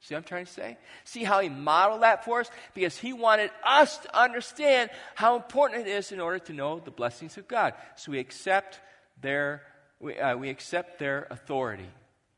See 0.01 0.15
what 0.15 0.19
I'm 0.19 0.23
trying 0.23 0.45
to 0.45 0.51
say? 0.51 0.77
See 1.03 1.25
how 1.25 1.41
he 1.41 1.49
modeled 1.49 2.03
that 2.03 2.23
for 2.23 2.39
us? 2.39 2.49
Because 2.73 2.97
he 2.97 3.11
wanted 3.11 3.51
us 3.65 3.97
to 3.97 4.17
understand 4.17 4.89
how 5.15 5.35
important 5.35 5.85
it 5.85 5.89
is 5.89 6.13
in 6.13 6.21
order 6.21 6.39
to 6.39 6.53
know 6.53 6.79
the 6.79 6.91
blessings 6.91 7.37
of 7.37 7.47
God. 7.47 7.73
So 7.97 8.13
we 8.13 8.19
accept 8.19 8.79
their 9.21 9.63
we, 9.99 10.17
uh, 10.17 10.35
we 10.35 10.49
accept 10.49 10.99
their 10.99 11.27
authority. 11.29 11.89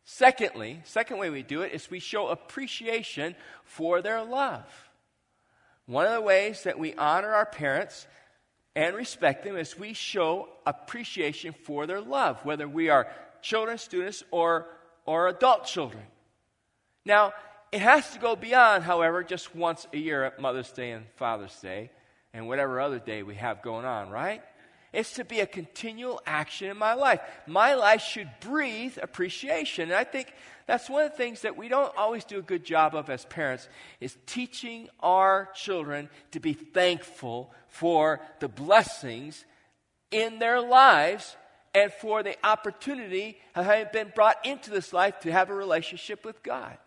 Secondly, 0.03 0.81
second 0.83 1.17
way 1.17 1.29
we 1.29 1.43
do 1.43 1.61
it 1.61 1.73
is 1.73 1.91
we 1.91 1.99
show 1.99 2.27
appreciation 2.27 3.35
for 3.63 4.01
their 4.01 4.23
love. 4.23 4.65
One 5.85 6.05
of 6.05 6.13
the 6.13 6.21
ways 6.21 6.63
that 6.63 6.79
we 6.79 6.93
honor 6.95 7.33
our 7.33 7.45
parents 7.45 8.07
and 8.75 8.95
respect 8.95 9.43
them 9.43 9.57
is 9.57 9.77
we 9.77 9.93
show 9.93 10.49
appreciation 10.65 11.53
for 11.53 11.85
their 11.85 12.01
love, 12.01 12.43
whether 12.45 12.67
we 12.67 12.89
are 12.89 13.07
children, 13.41 13.77
students, 13.77 14.23
or, 14.31 14.67
or 15.05 15.27
adult 15.27 15.65
children. 15.65 16.03
Now, 17.05 17.33
it 17.71 17.81
has 17.81 18.09
to 18.11 18.19
go 18.19 18.35
beyond, 18.35 18.83
however, 18.83 19.23
just 19.23 19.55
once 19.55 19.87
a 19.93 19.97
year 19.97 20.23
at 20.23 20.39
Mother's 20.39 20.71
Day 20.71 20.91
and 20.91 21.05
Father's 21.15 21.55
Day 21.59 21.89
and 22.33 22.47
whatever 22.47 22.79
other 22.79 22.99
day 22.99 23.23
we 23.23 23.35
have 23.35 23.61
going 23.61 23.85
on, 23.85 24.09
right? 24.09 24.41
It's 24.93 25.13
to 25.13 25.23
be 25.23 25.39
a 25.39 25.45
continual 25.45 26.21
action 26.25 26.69
in 26.69 26.77
my 26.77 26.93
life. 26.93 27.21
My 27.47 27.75
life 27.75 28.01
should 28.01 28.29
breathe 28.41 28.97
appreciation. 29.01 29.83
And 29.83 29.93
I 29.93 30.03
think 30.03 30.33
that's 30.67 30.89
one 30.89 31.03
of 31.03 31.11
the 31.11 31.17
things 31.17 31.41
that 31.41 31.55
we 31.55 31.69
don't 31.69 31.95
always 31.97 32.25
do 32.25 32.39
a 32.39 32.41
good 32.41 32.65
job 32.65 32.93
of 32.93 33.09
as 33.09 33.23
parents 33.25 33.69
is 34.01 34.17
teaching 34.25 34.89
our 34.99 35.49
children 35.55 36.09
to 36.31 36.41
be 36.41 36.53
thankful 36.53 37.53
for 37.69 38.19
the 38.39 38.49
blessings 38.49 39.45
in 40.11 40.39
their 40.39 40.59
lives 40.59 41.37
and 41.73 41.91
for 41.93 42.21
the 42.21 42.35
opportunity 42.45 43.37
of 43.55 43.65
having 43.65 43.87
been 43.93 44.11
brought 44.13 44.45
into 44.45 44.71
this 44.71 44.91
life 44.91 45.19
to 45.21 45.31
have 45.31 45.49
a 45.49 45.55
relationship 45.55 46.25
with 46.25 46.43
God. 46.43 46.77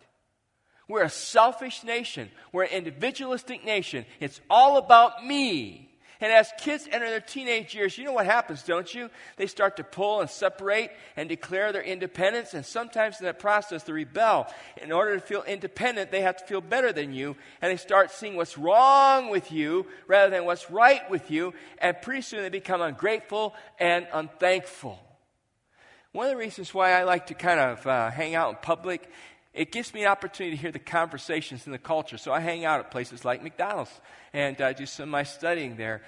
We're 0.87 1.03
a 1.03 1.09
selfish 1.09 1.83
nation. 1.83 2.29
We're 2.51 2.65
an 2.65 2.71
individualistic 2.71 3.65
nation. 3.65 4.05
It's 4.19 4.39
all 4.47 4.77
about 4.77 5.25
me. 5.25 5.84
And 6.21 6.31
as 6.31 6.51
kids 6.57 6.87
enter 6.91 7.09
their 7.09 7.19
teenage 7.19 7.75
years, 7.75 7.97
you 7.97 8.05
know 8.05 8.13
what 8.13 8.25
happens, 8.25 8.63
don't 8.63 8.93
you? 8.93 9.09
They 9.37 9.47
start 9.47 9.77
to 9.77 9.83
pull 9.83 10.21
and 10.21 10.29
separate 10.29 10.91
and 11.17 11.27
declare 11.27 11.71
their 11.71 11.83
independence, 11.83 12.53
and 12.53 12.65
sometimes 12.65 13.19
in 13.19 13.25
that 13.25 13.39
process, 13.39 13.83
they 13.83 13.93
rebel. 13.93 14.47
In 14.81 14.91
order 14.91 15.15
to 15.15 15.21
feel 15.21 15.43
independent, 15.43 16.11
they 16.11 16.21
have 16.21 16.37
to 16.37 16.45
feel 16.45 16.61
better 16.61 16.93
than 16.93 17.13
you, 17.13 17.35
and 17.61 17.71
they 17.71 17.77
start 17.77 18.11
seeing 18.11 18.35
what's 18.35 18.57
wrong 18.57 19.29
with 19.29 19.51
you 19.51 19.85
rather 20.07 20.29
than 20.29 20.45
what's 20.45 20.71
right 20.71 21.09
with 21.09 21.29
you, 21.31 21.53
and 21.79 22.01
pretty 22.01 22.21
soon 22.21 22.43
they 22.43 22.49
become 22.49 22.81
ungrateful 22.81 23.53
and 23.79 24.07
unthankful. 24.13 24.99
One 26.13 26.27
of 26.27 26.31
the 26.31 26.37
reasons 26.37 26.73
why 26.73 26.93
I 26.93 27.03
like 27.03 27.27
to 27.27 27.33
kind 27.33 27.59
of 27.59 27.85
uh, 27.85 28.09
hang 28.09 28.35
out 28.35 28.49
in 28.51 28.55
public 28.61 29.11
it 29.55 29.71
gives 29.71 29.93
me 29.93 30.01
an 30.01 30.07
opportunity 30.07 30.55
to 30.55 30.61
hear 30.61 30.71
the 30.71 30.79
conversations 30.79 31.65
in 31.65 31.71
the 31.71 31.79
culture. 31.79 32.17
So 32.17 32.33
I 32.33 32.41
hang 32.41 32.65
out 32.65 32.81
at 32.81 32.91
places 32.91 33.23
like 33.23 33.41
McDonald's 33.41 33.91
and 34.33 34.59
uh, 34.59 34.73
do 34.73 34.85
some 34.85 35.03
of 35.03 35.09
my 35.09 35.23
studying 35.23 35.77
there. 35.77 36.01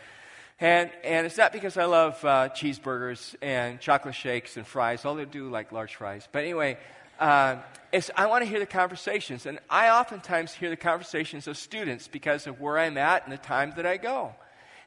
And, 0.60 0.91
and 1.03 1.25
it's 1.25 1.38
not 1.38 1.53
because 1.53 1.77
I 1.77 1.86
love 1.86 2.23
uh, 2.25 2.49
cheeseburgers 2.49 3.36
and 3.41 3.79
chocolate 3.79 4.15
shakes 4.15 4.57
and 4.57 4.67
fries, 4.67 5.05
although 5.05 5.21
I 5.21 5.25
do 5.25 5.49
like 5.49 5.71
large 5.71 5.95
fries. 5.95 6.27
But 6.29 6.43
anyway, 6.43 6.77
uh, 7.19 7.57
it's, 7.93 8.12
I 8.17 8.25
want 8.25 8.43
to 8.43 8.49
hear 8.49 8.60
the 8.60 8.65
conversations. 8.65 9.45
And 9.45 9.60
I 9.69 9.89
oftentimes 9.91 10.53
hear 10.53 10.69
the 10.69 10.75
conversations 10.75 11.47
of 11.47 11.57
students 11.57 12.10
because 12.10 12.47
of 12.47 12.60
where 12.60 12.77
I'm 12.77 12.97
at 12.97 13.23
and 13.23 13.31
the 13.31 13.38
time 13.38 13.71
that 13.77 13.86
I 13.86 13.95
go. 13.95 14.36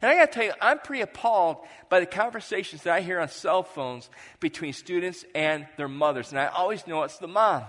And 0.02 0.10
I 0.10 0.16
got 0.16 0.32
to 0.32 0.38
tell 0.38 0.44
you, 0.44 0.52
I'm 0.60 0.80
pretty 0.80 1.02
appalled 1.02 1.58
by 1.88 2.00
the 2.00 2.06
conversations 2.06 2.82
that 2.82 2.92
I 2.92 3.00
hear 3.00 3.20
on 3.20 3.28
cell 3.28 3.62
phones 3.62 4.10
between 4.38 4.74
students 4.74 5.24
and 5.34 5.66
their 5.78 5.88
mothers. 5.88 6.30
And 6.30 6.38
I 6.38 6.46
always 6.46 6.86
know 6.86 7.04
it's 7.04 7.18
the 7.18 7.28
mom. 7.28 7.64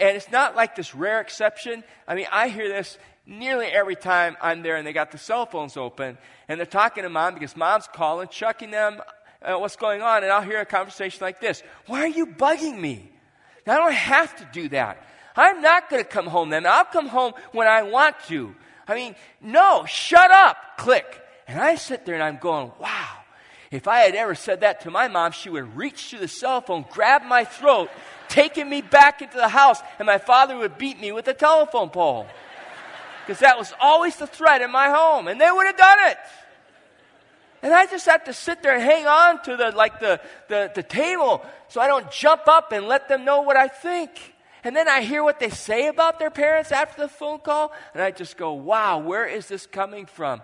And 0.00 0.16
it's 0.16 0.30
not 0.32 0.56
like 0.56 0.74
this 0.74 0.94
rare 0.94 1.20
exception. 1.20 1.84
I 2.08 2.14
mean, 2.14 2.26
I 2.32 2.48
hear 2.48 2.68
this 2.68 2.98
nearly 3.26 3.66
every 3.66 3.96
time 3.96 4.36
I'm 4.40 4.62
there 4.62 4.76
and 4.76 4.86
they 4.86 4.94
got 4.94 5.12
the 5.12 5.18
cell 5.18 5.46
phones 5.46 5.76
open 5.76 6.16
and 6.48 6.58
they're 6.58 6.66
talking 6.66 7.02
to 7.02 7.10
mom 7.10 7.34
because 7.34 7.56
mom's 7.56 7.86
calling, 7.92 8.28
chucking 8.28 8.70
them 8.70 9.00
uh, 9.42 9.56
what's 9.56 9.76
going 9.76 10.00
on. 10.00 10.24
And 10.24 10.32
I'll 10.32 10.42
hear 10.42 10.60
a 10.60 10.66
conversation 10.66 11.18
like 11.20 11.40
this 11.40 11.62
Why 11.86 12.00
are 12.00 12.08
you 12.08 12.26
bugging 12.26 12.80
me? 12.80 13.12
Now, 13.66 13.74
I 13.74 13.76
don't 13.76 13.92
have 13.92 14.36
to 14.36 14.48
do 14.52 14.68
that. 14.70 15.06
I'm 15.36 15.60
not 15.60 15.90
going 15.90 16.02
to 16.02 16.08
come 16.08 16.26
home 16.26 16.48
then. 16.48 16.66
I'll 16.66 16.84
come 16.84 17.06
home 17.06 17.34
when 17.52 17.68
I 17.68 17.82
want 17.82 18.16
to. 18.28 18.54
I 18.88 18.94
mean, 18.94 19.14
no, 19.40 19.84
shut 19.86 20.30
up, 20.30 20.56
click. 20.78 21.20
And 21.46 21.60
I 21.60 21.76
sit 21.76 22.04
there 22.04 22.14
and 22.14 22.24
I'm 22.24 22.38
going, 22.38 22.72
wow. 22.80 23.08
If 23.70 23.86
I 23.86 24.00
had 24.00 24.16
ever 24.16 24.34
said 24.34 24.60
that 24.60 24.80
to 24.80 24.90
my 24.90 25.06
mom, 25.06 25.30
she 25.30 25.48
would 25.48 25.76
reach 25.76 26.10
to 26.10 26.18
the 26.18 26.26
cell 26.26 26.60
phone, 26.60 26.84
grab 26.90 27.22
my 27.22 27.44
throat, 27.44 27.90
taking 28.30 28.70
me 28.70 28.80
back 28.80 29.20
into 29.20 29.36
the 29.36 29.48
house, 29.48 29.80
and 29.98 30.06
my 30.06 30.16
father 30.16 30.56
would 30.56 30.78
beat 30.78 30.98
me 30.98 31.12
with 31.12 31.28
a 31.28 31.34
telephone 31.34 31.90
pole. 31.90 32.26
Because 33.26 33.40
that 33.40 33.58
was 33.58 33.74
always 33.80 34.16
the 34.16 34.26
threat 34.26 34.62
in 34.62 34.70
my 34.70 34.88
home, 34.88 35.28
and 35.28 35.38
they 35.38 35.50
would 35.50 35.66
have 35.66 35.76
done 35.76 35.98
it. 36.06 36.18
And 37.62 37.74
I 37.74 37.84
just 37.84 38.06
have 38.06 38.24
to 38.24 38.32
sit 38.32 38.62
there 38.62 38.74
and 38.74 38.82
hang 38.82 39.06
on 39.06 39.42
to 39.42 39.56
the 39.56 39.70
like 39.72 40.00
the, 40.00 40.18
the, 40.48 40.72
the 40.74 40.82
table 40.82 41.44
so 41.68 41.80
I 41.80 41.88
don't 41.88 42.10
jump 42.10 42.48
up 42.48 42.72
and 42.72 42.88
let 42.88 43.08
them 43.08 43.26
know 43.26 43.42
what 43.42 43.56
I 43.56 43.68
think. 43.68 44.34
And 44.64 44.74
then 44.74 44.88
I 44.88 45.02
hear 45.02 45.22
what 45.22 45.40
they 45.40 45.50
say 45.50 45.88
about 45.88 46.18
their 46.18 46.30
parents 46.30 46.72
after 46.72 47.02
the 47.02 47.08
phone 47.08 47.40
call, 47.40 47.72
and 47.92 48.02
I 48.02 48.10
just 48.10 48.36
go, 48.36 48.52
wow, 48.52 48.98
where 48.98 49.26
is 49.26 49.48
this 49.48 49.66
coming 49.66 50.06
from? 50.06 50.40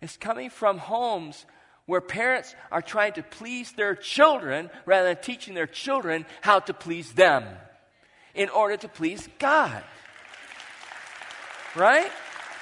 It's 0.00 0.16
coming 0.16 0.50
from 0.50 0.78
homes 0.78 1.44
where 1.86 2.00
parents 2.00 2.54
are 2.70 2.82
trying 2.82 3.12
to 3.14 3.22
please 3.22 3.72
their 3.72 3.94
children 3.94 4.70
rather 4.86 5.08
than 5.08 5.22
teaching 5.22 5.54
their 5.54 5.66
children 5.66 6.24
how 6.40 6.60
to 6.60 6.72
please 6.72 7.12
them 7.12 7.44
in 8.34 8.48
order 8.48 8.76
to 8.76 8.88
please 8.88 9.28
God. 9.38 9.82
Right? 11.76 12.10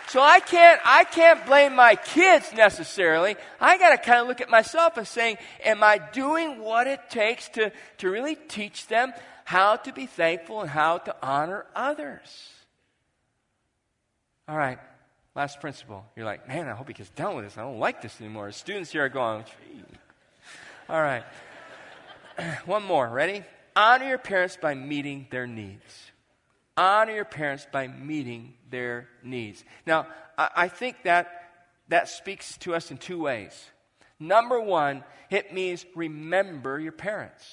So 0.09 0.21
I 0.21 0.41
can't 0.41 0.81
I 0.85 1.05
can't 1.05 1.47
blame 1.47 1.75
my 1.75 1.95
kids 1.95 2.53
necessarily. 2.53 3.37
I 3.61 3.79
got 3.79 3.91
to 3.91 3.99
kind 3.99 4.21
of 4.21 4.27
look 4.27 4.41
at 4.41 4.51
myself 4.51 4.97
and 4.97 5.07
saying, 5.07 5.39
am 5.65 5.83
I 5.83 5.99
doing 6.13 6.61
what 6.61 6.87
it 6.87 7.01
takes 7.09 7.49
to 7.51 7.73
to 7.99 8.11
really 8.11 8.35
teach 8.35 8.89
them 8.89 9.13
how 9.45 9.77
to 9.77 9.93
be 9.93 10.07
thankful 10.07 10.61
and 10.61 10.71
how 10.71 10.99
to 10.99 11.17
honor 11.23 11.65
others? 11.75 12.51
All 14.49 14.57
right. 14.57 14.79
Last 15.35 15.61
principle. 15.61 16.05
You're 16.15 16.27
like, 16.27 16.47
man, 16.47 16.69
I 16.69 16.73
hope 16.73 16.89
he 16.89 16.95
gets 16.95 17.11
done 17.11 17.35
with 17.37 17.45
this. 17.45 17.57
I 17.57 17.63
don't 17.63 17.79
like 17.79 18.03
this 18.03 18.21
anymore. 18.21 18.53
Students 18.53 18.93
here 18.93 19.05
are 19.05 19.09
going, 19.09 19.45
Gee. 19.45 19.83
all 20.89 21.01
right. 21.01 21.25
One 22.67 22.83
more. 22.83 23.09
Ready? 23.09 23.45
Honor 23.75 24.07
your 24.07 24.19
parents 24.19 24.59
by 24.61 24.75
meeting 24.75 25.27
their 25.31 25.47
needs. 25.47 26.11
Honor 26.77 27.15
your 27.15 27.25
parents 27.25 27.67
by 27.71 27.89
meeting 27.89 28.55
their 28.71 29.09
needs. 29.23 29.65
Now, 29.87 30.07
I, 30.37 30.51
I 30.57 30.69
think 30.69 31.05
that 31.05 31.29
that 31.89 32.09
speaks 32.09 32.59
to 32.59 32.75
us 32.75 32.91
in 32.91 32.99
two 32.99 33.21
ways. 33.21 33.53
Number 34.19 34.61
one, 34.61 35.03
it 35.31 35.53
means 35.53 35.85
remember 35.95 36.79
your 36.79 36.93
parents. 36.93 37.45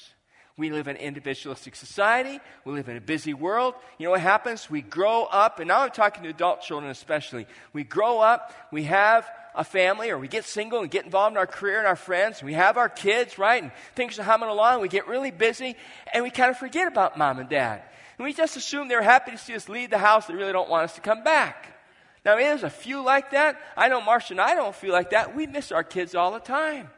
We 0.60 0.72
live 0.72 0.90
in 0.90 0.98
an 0.98 1.02
individualistic 1.02 1.74
society. 1.74 2.42
We 2.66 2.74
live 2.74 2.90
in 2.90 2.98
a 2.98 3.02
busy 3.02 3.34
world. 3.34 3.76
You 3.98 4.04
know 4.04 4.12
what 4.12 4.20
happens? 4.20 4.70
We 4.70 4.82
grow 4.82 5.24
up, 5.24 5.60
and 5.60 5.70
now 5.70 5.80
I'm 5.80 5.90
talking 5.90 6.24
to 6.24 6.30
adult 6.30 6.64
children 6.64 6.92
especially. 6.92 7.48
We 7.72 7.86
grow 7.86 8.20
up, 8.20 8.54
we 8.70 8.84
have 8.84 9.26
a 9.56 9.64
family, 9.64 10.10
or 10.10 10.18
we 10.18 10.28
get 10.28 10.44
single 10.44 10.82
and 10.82 10.92
get 10.92 11.06
involved 11.06 11.34
in 11.34 11.38
our 11.38 11.48
career 11.48 11.80
and 11.80 11.88
our 11.88 11.96
friends. 11.96 12.44
We 12.44 12.56
have 12.56 12.76
our 12.76 12.90
kids, 12.90 13.38
right? 13.38 13.64
And 13.64 13.72
things 13.96 14.20
are 14.20 14.24
humming 14.24 14.50
along. 14.50 14.82
We 14.82 14.90
get 14.90 15.08
really 15.08 15.32
busy, 15.32 15.78
and 16.14 16.26
we 16.26 16.30
kind 16.30 16.52
of 16.52 16.58
forget 16.58 16.90
about 16.90 17.18
mom 17.18 17.40
and 17.40 17.48
dad. 17.48 17.82
And 18.18 18.26
we 18.26 18.34
just 18.34 18.58
assume 18.58 18.90
they're 18.90 19.02
happy 19.02 19.32
to 19.32 19.38
see 19.38 19.56
us 19.56 19.70
leave 19.70 19.90
the 19.90 19.98
house. 19.98 20.26
They 20.26 20.36
really 20.36 20.52
don't 20.52 20.70
want 20.70 20.84
us 20.84 20.96
to 20.96 21.02
come 21.02 21.24
back. 21.24 21.68
Now, 22.26 22.36
there's 22.36 22.64
a 22.64 22.70
few 22.70 23.02
like 23.02 23.32
that. 23.32 23.58
I 23.78 23.88
know 23.88 24.02
Marcia 24.02 24.34
and 24.34 24.42
I 24.42 24.56
don't 24.56 24.76
feel 24.76 24.92
like 24.92 25.12
that. 25.12 25.34
We 25.34 25.48
miss 25.48 25.72
our 25.72 25.86
kids 25.86 26.16
all 26.16 26.34
the 26.34 26.40
time. 26.40 26.90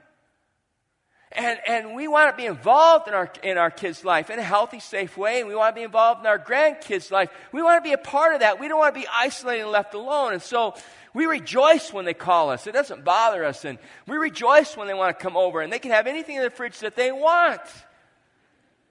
And, 1.33 1.59
and 1.65 1.95
we 1.95 2.09
want 2.09 2.29
to 2.29 2.35
be 2.35 2.45
involved 2.45 3.07
in 3.07 3.13
our, 3.13 3.31
in 3.41 3.57
our 3.57 3.71
kids' 3.71 4.03
life 4.03 4.29
in 4.29 4.37
a 4.37 4.43
healthy, 4.43 4.79
safe 4.79 5.15
way. 5.15 5.39
And 5.39 5.47
we 5.47 5.55
want 5.55 5.73
to 5.73 5.79
be 5.79 5.83
involved 5.83 6.21
in 6.21 6.27
our 6.27 6.37
grandkids' 6.37 7.09
life. 7.09 7.29
We 7.53 7.63
want 7.63 7.81
to 7.81 7.87
be 7.87 7.93
a 7.93 7.97
part 7.97 8.33
of 8.33 8.41
that. 8.41 8.59
We 8.59 8.67
don't 8.67 8.79
want 8.79 8.93
to 8.93 8.99
be 8.99 9.07
isolated 9.07 9.61
and 9.61 9.71
left 9.71 9.93
alone. 9.93 10.33
And 10.33 10.41
so 10.41 10.75
we 11.13 11.27
rejoice 11.27 11.93
when 11.93 12.03
they 12.03 12.13
call 12.13 12.49
us. 12.49 12.67
It 12.67 12.73
doesn't 12.73 13.05
bother 13.05 13.45
us. 13.45 13.63
And 13.63 13.79
we 14.07 14.17
rejoice 14.17 14.75
when 14.75 14.87
they 14.87 14.93
want 14.93 15.17
to 15.17 15.23
come 15.23 15.37
over. 15.37 15.61
And 15.61 15.71
they 15.71 15.79
can 15.79 15.91
have 15.91 16.05
anything 16.05 16.35
in 16.35 16.43
the 16.43 16.49
fridge 16.49 16.79
that 16.79 16.97
they 16.97 17.13
want. 17.13 17.61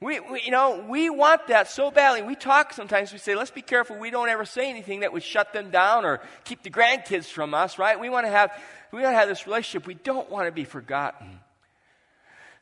We, 0.00 0.18
we, 0.18 0.40
you 0.40 0.50
know, 0.50 0.86
we 0.88 1.10
want 1.10 1.48
that 1.48 1.68
so 1.68 1.90
badly. 1.90 2.22
We 2.22 2.36
talk 2.36 2.72
sometimes, 2.72 3.12
we 3.12 3.18
say, 3.18 3.34
let's 3.34 3.50
be 3.50 3.60
careful 3.60 3.98
we 3.98 4.10
don't 4.10 4.30
ever 4.30 4.46
say 4.46 4.70
anything 4.70 5.00
that 5.00 5.12
would 5.12 5.22
shut 5.22 5.52
them 5.52 5.70
down 5.70 6.06
or 6.06 6.22
keep 6.44 6.62
the 6.62 6.70
grandkids 6.70 7.26
from 7.26 7.52
us, 7.52 7.78
right? 7.78 8.00
We 8.00 8.08
want 8.08 8.24
to 8.24 8.32
have, 8.32 8.50
we 8.92 9.02
want 9.02 9.12
to 9.12 9.18
have 9.18 9.28
this 9.28 9.46
relationship. 9.46 9.86
We 9.86 9.92
don't 9.92 10.30
want 10.30 10.46
to 10.46 10.52
be 10.52 10.64
forgotten. 10.64 11.40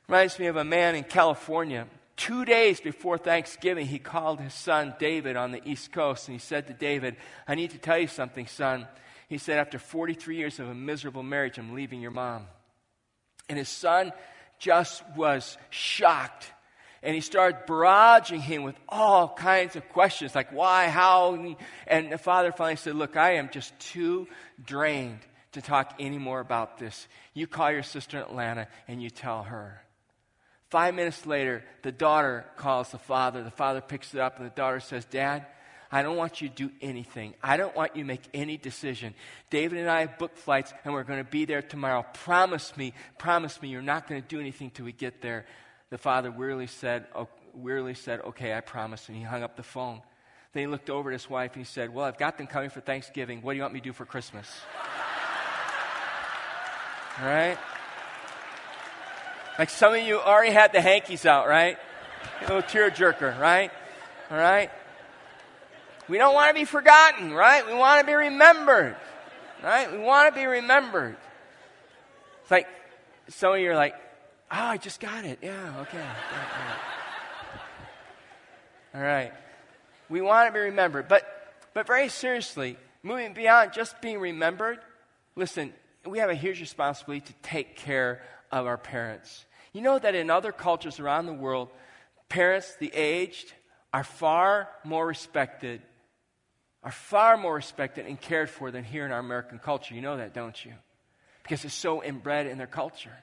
Reminds 0.09 0.39
me 0.39 0.47
of 0.47 0.57
a 0.57 0.65
man 0.65 0.95
in 0.95 1.05
California. 1.05 1.87
Two 2.17 2.47
days 2.47 2.81
before 2.81 3.19
Thanksgiving, 3.19 3.87
he 3.87 3.99
called 3.99 4.41
his 4.41 4.55
son 4.55 4.95
David 4.99 5.37
on 5.37 5.53
the 5.53 5.61
East 5.69 5.93
Coast 5.93 6.29
and 6.29 6.35
he 6.35 6.39
said 6.39 6.67
to 6.67 6.73
David, 6.73 7.17
I 7.47 7.55
need 7.55 7.73
to 7.73 7.79
tell 7.79 7.99
you 7.99 8.07
something, 8.07 8.47
son. 8.47 8.89
He 9.29 9.37
said, 9.37 9.59
After 9.59 9.79
43 9.79 10.37
years 10.37 10.59
of 10.59 10.69
a 10.69 10.75
miserable 10.75 11.23
marriage, 11.23 11.59
I'm 11.59 11.75
leaving 11.75 12.01
your 12.01 12.11
mom. 12.11 12.47
And 13.51 13.59
his 13.59 13.69
son 13.69 14.13
just 14.59 15.05
was 15.15 15.59
shocked. 15.69 16.51
And 17.03 17.15
he 17.15 17.21
started 17.21 17.67
barraging 17.67 18.41
him 18.41 18.63
with 18.63 18.77
all 18.89 19.29
kinds 19.29 19.77
of 19.77 19.87
questions 19.91 20.35
like 20.35 20.53
why, 20.53 20.89
how. 20.89 21.55
And 21.87 22.11
the 22.11 22.19
father 22.19 22.51
finally 22.51 22.77
said, 22.77 22.95
Look, 22.95 23.19
I 23.19 23.35
am 23.35 23.51
just 23.51 23.79
too 23.79 24.27
drained 24.65 25.21
to 25.53 25.61
talk 25.61 25.97
anymore 26.01 26.41
about 26.41 26.79
this. 26.79 27.07
You 27.35 27.47
call 27.47 27.71
your 27.71 27.83
sister 27.83 28.17
in 28.17 28.23
Atlanta 28.25 28.69
and 28.89 29.03
you 29.03 29.11
tell 29.11 29.43
her. 29.43 29.83
Five 30.71 30.95
minutes 30.95 31.25
later, 31.25 31.65
the 31.83 31.93
daughter 31.93 32.45
calls 32.57 32.91
the 32.91 32.99
father. 32.99 33.43
The 33.43 33.51
father 33.51 33.81
picks 33.81 34.15
it 34.15 34.21
up, 34.21 34.39
and 34.39 34.47
the 34.47 34.55
daughter 34.55 34.81
says, 34.81 35.07
Dad, 35.07 35.47
I 35.91 36.03
don't 36.03 36.17
want 36.17 36.43
you 36.43 36.51
to 36.51 36.55
do 36.55 36.71
anything. 36.83 37.33
I 37.43 37.57
don't 37.57 37.75
want 37.75 37.97
you 37.97 38.03
to 38.03 38.07
make 38.07 38.25
any 38.35 38.59
decision. 38.59 39.15
David 39.49 39.79
and 39.79 39.89
I 39.89 40.01
have 40.01 40.19
booked 40.19 40.37
flights, 40.37 40.75
and 40.85 40.93
we're 40.93 41.05
going 41.05 41.25
to 41.25 41.31
be 41.31 41.47
there 41.47 41.63
tomorrow. 41.63 42.05
Promise 42.13 42.77
me, 42.77 42.93
promise 43.17 43.63
me 43.63 43.71
you're 43.71 43.81
not 43.81 44.07
going 44.07 44.21
to 44.21 44.29
do 44.29 44.39
anything 44.39 44.71
till 44.71 44.85
we 44.85 44.93
get 44.93 45.23
there. 45.23 45.47
The 45.89 45.97
father 45.97 46.31
wearily 46.31 46.67
said, 46.67 47.07
oh, 47.15 47.29
wearily 47.55 47.95
said, 47.95 48.21
Okay, 48.21 48.55
I 48.55 48.61
promise. 48.61 49.09
And 49.09 49.17
he 49.17 49.25
hung 49.25 49.43
up 49.43 49.57
the 49.57 49.63
phone. 49.63 50.03
Then 50.53 50.63
he 50.63 50.67
looked 50.67 50.91
over 50.91 51.11
at 51.11 51.15
his 51.15 51.29
wife 51.29 51.55
and 51.55 51.65
he 51.65 51.71
said, 51.71 51.95
Well, 51.95 52.05
I've 52.05 52.19
got 52.19 52.39
them 52.39 52.47
coming 52.47 52.71
for 52.71 52.81
Thanksgiving. 52.81 53.43
What 53.43 53.53
do 53.53 53.57
you 53.57 53.63
want 53.63 53.75
me 53.75 53.81
to 53.81 53.85
do 53.85 53.93
for 53.93 54.05
Christmas? 54.05 54.49
All 57.21 57.27
right? 57.27 57.59
Like 59.59 59.71
some 59.71 59.95
of 59.95 60.01
you 60.01 60.21
already 60.21 60.53
had 60.53 60.73
the 60.73 60.81
hankies 60.81 61.27
out, 61.27 61.49
right? 61.49 61.77
A 62.41 62.43
little 62.45 62.63
tear 62.63 62.91
jerker, 62.91 63.39
right? 63.39 63.71
All 64.31 64.39
right? 64.39 64.71
We 66.09 66.17
don't 66.17 66.33
want 66.35 66.55
to 66.55 66.61
be 66.61 66.65
forgotten, 66.65 67.33
right? 67.33 67.67
We 67.67 67.75
want 67.75 68.01
to 68.01 68.07
be 68.07 68.15
remembered, 68.15 68.97
right? 69.63 69.93
We 69.93 69.99
want 69.99 70.33
to 70.33 70.41
be 70.41 70.47
remembered. 70.47 71.17
It's 72.43 72.51
like 72.51 72.69
some 73.29 73.55
of 73.55 73.61
you 73.61 73.71
are 73.73 73.77
like, 73.77 73.95
Oh, 74.51 74.57
I 74.57 74.77
just 74.79 75.01
got 75.01 75.25
it. 75.25 75.41
Yeah, 75.43 75.81
okay. 75.81 76.05
All 78.95 79.03
right. 79.03 79.33
We 80.09 80.23
want 80.23 80.49
to 80.49 80.53
be 80.53 80.61
remembered. 80.61 81.07
But, 81.07 81.25
but 81.75 81.87
very 81.87 82.09
seriously, 82.09 82.79
moving 83.03 83.35
beyond 83.35 83.75
just 83.75 84.01
being 84.01 84.19
remembered, 84.19 84.79
listen, 85.37 85.75
we 86.07 86.19
have 86.19 86.31
a 86.31 86.35
huge 86.35 86.61
responsibility 86.61 87.27
to 87.27 87.33
take 87.43 87.77
care 87.77 88.23
of 88.51 88.67
our 88.67 88.79
parents. 88.79 89.45
You 89.79 89.85
know 89.85 89.97
that 90.01 90.17
in 90.17 90.29
other 90.29 90.51
cultures 90.51 90.99
around 90.99 91.27
the 91.27 91.33
world, 91.33 91.69
parents, 92.29 92.75
the 92.81 92.93
aged, 92.93 93.53
are 93.93 94.03
far 94.03 94.69
more 94.83 95.07
respected, 95.07 95.83
are 96.83 96.91
far 96.91 97.37
more 97.37 97.55
respected 97.55 98.05
and 98.05 98.21
cared 98.21 98.51
for 98.51 98.73
than 98.73 98.83
here 98.83 99.07
in 99.07 99.13
our 99.13 99.21
American 99.21 99.61
culture. 99.61 99.95
You 99.95 100.01
know 100.01 100.17
that, 100.17 100.35
don't 100.35 100.65
you? 100.65 100.73
Because 101.45 101.65
it's 101.65 101.75
so 101.75 102.03
inbred 102.03 102.49
in 102.49 102.59
their 102.59 102.67
culture. 102.67 103.17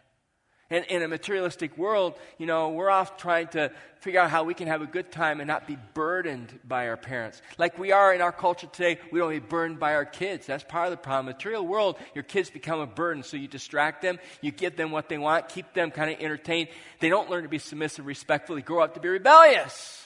And 0.71 0.83
in 0.85 1.03
a 1.03 1.07
materialistic 1.07 1.77
world, 1.77 2.15
you 2.39 2.47
know, 2.47 2.69
we're 2.69 2.89
off 2.89 3.17
trying 3.17 3.47
to 3.49 3.71
figure 3.99 4.19
out 4.19 4.31
how 4.31 4.43
we 4.43 4.55
can 4.55 4.67
have 4.67 4.81
a 4.81 4.87
good 4.87 5.11
time 5.11 5.39
and 5.39 5.47
not 5.47 5.67
be 5.67 5.77
burdened 5.93 6.59
by 6.67 6.87
our 6.87 6.97
parents. 6.97 7.41
Like 7.59 7.77
we 7.77 7.91
are 7.91 8.13
in 8.13 8.21
our 8.21 8.31
culture 8.31 8.67
today, 8.67 8.99
we 9.11 9.19
don't 9.19 9.29
be 9.29 9.39
burdened 9.39 9.79
by 9.79 9.93
our 9.93 10.05
kids. 10.05 10.47
That's 10.47 10.63
part 10.63 10.87
of 10.87 10.91
the 10.91 10.97
problem. 10.97 11.27
Material 11.27 11.65
world, 11.65 11.97
your 12.15 12.23
kids 12.23 12.49
become 12.49 12.79
a 12.79 12.87
burden, 12.87 13.21
so 13.21 13.37
you 13.37 13.47
distract 13.47 14.01
them, 14.01 14.19
you 14.41 14.51
give 14.51 14.75
them 14.75 14.89
what 14.89 15.07
they 15.07 15.19
want, 15.19 15.49
keep 15.49 15.71
them 15.73 15.91
kind 15.91 16.11
of 16.11 16.19
entertained. 16.19 16.69
They 16.99 17.09
don't 17.09 17.29
learn 17.29 17.43
to 17.43 17.49
be 17.49 17.59
submissive, 17.59 18.05
respectfully, 18.07 18.63
grow 18.63 18.81
up 18.81 18.95
to 18.95 18.99
be 18.99 19.09
rebellious. 19.09 20.04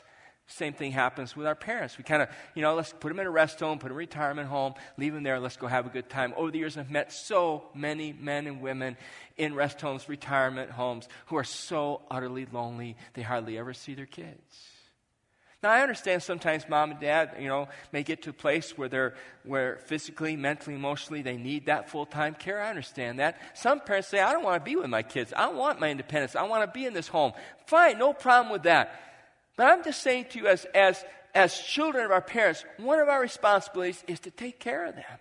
Same 0.52 0.74
thing 0.74 0.92
happens 0.92 1.36
with 1.36 1.46
our 1.46 1.54
parents. 1.54 2.00
We 2.00 2.04
kind 2.04 2.24
of, 2.24 2.30
you 2.56 2.64
know, 2.64 2.74
let's 2.74 2.92
put 2.92 3.10
them 3.10 3.20
in 3.20 3.28
a 3.28 3.32
rest 3.32 3.60
home, 3.60 3.78
put 3.78 3.90
them 3.90 3.92
in 3.92 3.98
a 3.98 3.98
retirement 3.98 4.50
home, 4.50 4.74
leave 4.98 5.14
them 5.14 5.22
there, 5.22 5.40
let's 5.40 5.58
go 5.58 5.68
have 5.68 5.86
a 5.86 5.90
good 5.90 6.10
time. 6.10 6.34
Over 6.36 6.50
the 6.50 6.58
years, 6.58 6.76
I've 6.76 6.90
met 6.90 7.14
so 7.14 7.66
many 7.76 8.14
men 8.14 8.48
and 8.48 8.60
women 8.60 8.98
in 9.38 9.54
rest 9.54 9.80
homes, 9.80 10.10
retirement 10.10 10.72
homes, 10.72 11.08
who 11.28 11.38
are 11.38 11.44
so 11.44 12.02
utterly 12.10 12.48
lonely, 12.52 12.98
they 13.14 13.22
hardly 13.22 13.60
ever 13.60 13.76
see 13.76 13.94
their 13.94 14.08
kids. 14.08 14.42
Now, 15.62 15.70
I 15.70 15.82
understand 15.82 16.24
sometimes 16.24 16.68
mom 16.68 16.92
and 16.92 17.00
dad, 17.00 17.36
you 17.38 17.48
know, 17.48 17.68
may 17.92 18.02
get 18.02 18.24
to 18.24 18.32
a 18.32 18.34
place 18.34 18.76
where 18.76 18.90
they're, 18.90 19.14
where 19.44 19.78
physically, 19.86 20.36
mentally, 20.36 20.76
emotionally, 20.76 21.22
they 21.22 21.38
need 21.38 21.68
that 21.68 21.90
full 21.90 22.08
time 22.08 22.34
care. 22.34 22.62
I 22.62 22.70
understand 22.70 23.20
that. 23.20 23.40
Some 23.56 23.82
parents 23.82 24.08
say, 24.08 24.20
I 24.20 24.32
don't 24.32 24.44
want 24.44 24.64
to 24.64 24.68
be 24.68 24.78
with 24.78 24.90
my 24.90 25.04
kids. 25.04 25.32
I 25.36 25.50
want 25.50 25.80
my 25.80 25.92
independence. 25.92 26.36
I 26.36 26.44
want 26.44 26.64
to 26.64 26.72
be 26.80 26.86
in 26.86 26.94
this 26.94 27.10
home. 27.10 27.34
Fine, 27.68 28.00
no 28.00 28.14
problem 28.14 28.52
with 28.52 28.64
that. 28.64 29.09
But 29.60 29.68
I'm 29.68 29.84
just 29.84 30.02
saying 30.02 30.28
to 30.30 30.40
you, 30.40 30.48
as, 30.48 30.64
as, 30.74 31.04
as 31.36 31.60
children 31.60 32.06
of 32.06 32.12
our 32.12 32.22
parents, 32.22 32.64
one 32.78 33.02
of 33.02 33.10
our 33.10 33.20
responsibilities 33.20 34.02
is 34.08 34.22
to 34.22 34.32
take 34.32 34.58
care 34.58 34.86
of 34.86 34.96
them. 34.96 35.20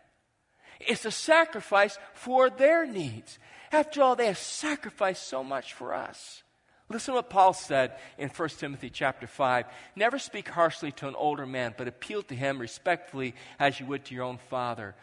It's 0.79 1.03
to 1.03 1.11
sacrifice 1.11 1.99
for 2.15 2.49
their 2.49 2.87
needs. 2.87 3.41
After 3.73 4.01
all, 4.01 4.15
they 4.15 4.27
have 4.27 4.39
sacrificed 4.39 5.27
so 5.27 5.43
much 5.43 5.75
for 5.75 5.93
us. 5.93 6.45
Listen 6.89 7.15
to 7.15 7.17
what 7.17 7.31
Paul 7.31 7.53
said 7.53 7.97
in 8.17 8.29
1 8.29 8.49
Timothy 8.51 8.91
chapter 8.91 9.27
5. 9.27 9.67
Never 9.97 10.21
speak 10.21 10.49
harshly 10.49 10.93
to 10.93 11.09
an 11.09 11.17
older 11.17 11.45
man, 11.45 11.75
but 11.77 11.89
appeal 11.89 12.23
to 12.23 12.37
him 12.37 12.61
respectfully 12.61 13.35
as 13.59 13.81
you 13.81 13.87
would 13.87 14.05
to 14.05 14.15
your 14.15 14.23
own 14.23 14.39
father. 14.51 14.95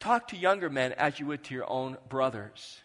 Talk 0.00 0.26
to 0.28 0.36
younger 0.36 0.70
men 0.70 0.92
as 0.94 1.20
you 1.20 1.26
would 1.26 1.44
to 1.44 1.54
your 1.54 1.70
own 1.70 1.98
brothers. 2.08 2.80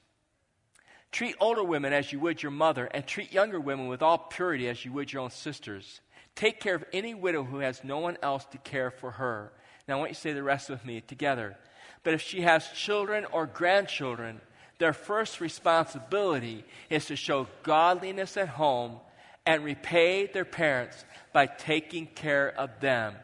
Treat 1.12 1.36
older 1.40 1.64
women 1.64 1.92
as 1.94 2.12
you 2.12 2.20
would 2.20 2.42
your 2.42 2.52
mother, 2.52 2.86
and 2.86 3.06
treat 3.06 3.34
younger 3.34 3.60
women 3.60 3.88
with 3.88 4.02
all 4.02 4.18
purity 4.18 4.70
as 4.70 4.86
you 4.86 4.94
would 4.94 5.12
your 5.12 5.24
own 5.24 5.30
sisters. 5.30 6.00
Take 6.36 6.60
care 6.62 6.76
of 6.76 6.86
any 6.94 7.14
widow 7.14 7.44
who 7.44 7.60
has 7.60 7.84
no 7.84 8.00
one 8.00 8.18
else 8.24 8.46
to 8.46 8.58
care 8.58 8.92
for 8.92 9.12
her. 9.12 9.52
Now, 9.88 9.96
I 9.96 10.00
want 10.00 10.12
you 10.12 10.16
to 10.16 10.22
say 10.22 10.34
the 10.34 10.44
rest 10.44 10.70
with 10.70 10.86
me 10.86 11.02
together. 11.02 11.58
But 12.04 12.14
if 12.14 12.22
she 12.22 12.42
has 12.42 12.68
children 12.70 13.26
or 13.26 13.46
grandchildren, 13.46 14.40
their 14.80 14.94
first 14.94 15.42
responsibility 15.42 16.64
is 16.90 17.06
to 17.08 17.16
show 17.16 17.48
godliness 17.64 18.38
at 18.38 18.48
home 18.48 19.00
and 19.46 19.64
repay 19.64 20.28
their 20.28 20.46
parents 20.46 21.04
by 21.34 21.46
taking 21.46 22.08
care 22.08 22.50
of 22.58 22.80
them. 22.80 23.16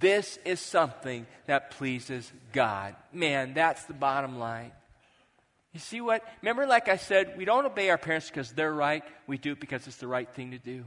This 0.00 0.38
is 0.44 0.60
something 0.60 1.26
that 1.46 1.72
pleases 1.72 2.32
God. 2.52 2.94
Man, 3.12 3.54
that's 3.54 3.84
the 3.84 3.92
bottom 3.92 4.38
line. 4.38 4.72
You 5.74 5.80
see 5.80 6.00
what? 6.00 6.22
Remember, 6.40 6.66
like 6.66 6.88
I 6.88 6.96
said, 6.96 7.36
we 7.36 7.44
don't 7.44 7.66
obey 7.66 7.90
our 7.90 7.98
parents 7.98 8.30
because 8.30 8.52
they're 8.52 8.72
right. 8.72 9.02
We 9.26 9.38
do 9.38 9.52
it 9.52 9.60
because 9.60 9.86
it's 9.88 9.96
the 9.96 10.06
right 10.06 10.32
thing 10.32 10.52
to 10.52 10.58
do. 10.58 10.84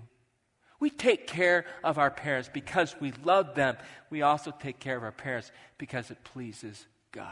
We 0.80 0.89
take 0.89 1.28
care 1.28 1.65
of 1.84 1.97
our 1.97 2.10
parents 2.10 2.50
because 2.52 2.95
we 3.02 3.12
love 3.26 3.54
them. 3.54 3.76
We 4.10 4.21
also 4.21 4.52
take 4.52 4.80
care 4.80 4.95
of 4.95 5.04
our 5.04 5.12
parents 5.12 5.52
because 5.78 6.10
it 6.10 6.23
pleases 6.23 6.86
God. 7.12 7.26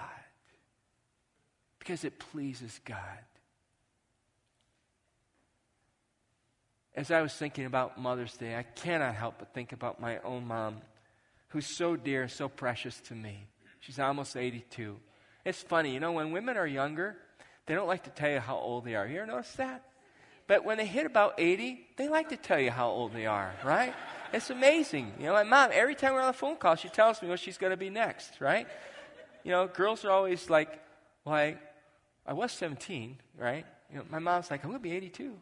Because 1.79 2.03
it 2.03 2.19
pleases 2.19 2.81
God. 2.83 2.99
As 6.93 7.11
I 7.11 7.21
was 7.21 7.33
thinking 7.33 7.65
about 7.65 7.99
Mother's 7.99 8.35
Day, 8.35 8.57
I 8.57 8.63
cannot 8.63 9.15
help 9.15 9.35
but 9.39 9.53
think 9.53 9.71
about 9.71 10.01
my 10.01 10.19
own 10.19 10.45
mom, 10.47 10.77
who's 11.49 11.67
so 11.67 11.95
dear, 11.95 12.27
so 12.27 12.49
precious 12.49 12.99
to 13.01 13.15
me. 13.15 13.47
She's 13.79 13.99
almost 13.99 14.35
82. 14.35 14.97
It's 15.45 15.61
funny, 15.61 15.93
you 15.93 15.99
know, 15.99 16.13
when 16.13 16.31
women 16.31 16.57
are 16.57 16.65
younger, 16.65 17.17
they 17.65 17.75
don't 17.75 17.87
like 17.87 18.03
to 18.03 18.09
tell 18.09 18.29
you 18.29 18.39
how 18.39 18.57
old 18.57 18.85
they 18.85 18.95
are. 18.95 19.07
You 19.07 19.17
ever 19.17 19.27
notice 19.27 19.51
that? 19.53 19.83
But 20.47 20.63
when 20.63 20.77
they 20.77 20.85
hit 20.85 21.05
about 21.05 21.35
80, 21.37 21.87
they 21.97 22.07
like 22.07 22.29
to 22.29 22.37
tell 22.37 22.59
you 22.59 22.69
how 22.69 22.89
old 22.89 23.13
they 23.13 23.25
are, 23.25 23.53
right? 23.63 23.93
It's 24.31 24.49
amazing. 24.49 25.13
You 25.17 25.25
know, 25.25 25.33
my 25.33 25.43
mom, 25.43 25.71
every 25.73 25.95
time 25.95 26.13
we're 26.13 26.21
on 26.21 26.29
a 26.29 26.33
phone 26.33 26.57
call, 26.57 26.75
she 26.75 26.89
tells 26.89 27.21
me 27.21 27.29
what 27.29 27.39
she's 27.39 27.57
going 27.57 27.71
to 27.71 27.77
be 27.77 27.89
next, 27.89 28.39
right? 28.39 28.67
You 29.43 29.51
know, 29.51 29.67
girls 29.67 30.05
are 30.05 30.11
always 30.11 30.49
like, 30.49 30.79
well, 31.23 31.35
I, 31.35 31.57
I 32.27 32.33
was 32.33 32.51
17, 32.51 33.17
right? 33.39 33.65
You 33.91 33.97
know, 33.97 34.05
my 34.11 34.19
mom's 34.19 34.51
like, 34.51 34.63
I'm 34.63 34.69
going 34.69 34.79
to 34.79 34.83
be 34.83 34.95
82. 34.95 35.35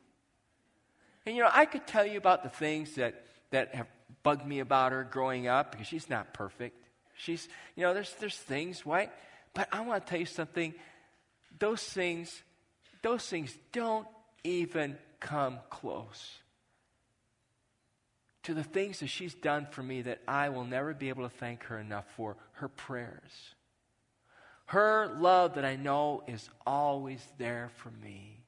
And, 1.25 1.35
you 1.35 1.43
know, 1.43 1.49
I 1.51 1.65
could 1.65 1.85
tell 1.85 2.05
you 2.05 2.17
about 2.17 2.43
the 2.43 2.49
things 2.49 2.95
that, 2.95 3.25
that 3.51 3.75
have 3.75 3.87
bugged 4.23 4.45
me 4.45 4.59
about 4.59 4.93
her 4.93 5.03
growing 5.03 5.47
up 5.47 5.71
because 5.71 5.87
she's 5.87 6.09
not 6.09 6.33
perfect. 6.33 6.77
She's, 7.15 7.47
you 7.75 7.83
know, 7.83 7.93
there's, 7.93 8.13
there's 8.19 8.37
things, 8.37 8.85
right? 8.85 9.11
But 9.53 9.67
I 9.71 9.81
want 9.81 10.05
to 10.05 10.09
tell 10.09 10.19
you 10.19 10.25
something 10.25 10.73
those 11.59 11.83
things, 11.83 12.43
those 13.01 13.27
things 13.27 13.55
don't 13.71 14.07
even 14.43 14.97
come 15.19 15.59
close 15.69 16.39
to 18.43 18.53
the 18.53 18.63
things 18.63 18.99
that 18.99 19.07
she's 19.07 19.33
done 19.33 19.67
for 19.71 19.81
me 19.81 20.01
that 20.01 20.21
I 20.27 20.49
will 20.49 20.65
never 20.65 20.93
be 20.93 21.09
able 21.09 21.23
to 21.23 21.35
thank 21.35 21.63
her 21.63 21.79
enough 21.79 22.05
for 22.15 22.35
her 22.53 22.67
prayers. 22.67 23.55
Her 24.65 25.15
love 25.19 25.55
that 25.55 25.65
I 25.65 25.75
know 25.75 26.23
is 26.27 26.49
always 26.65 27.25
there 27.37 27.71
for 27.77 27.89
me. 27.89 28.39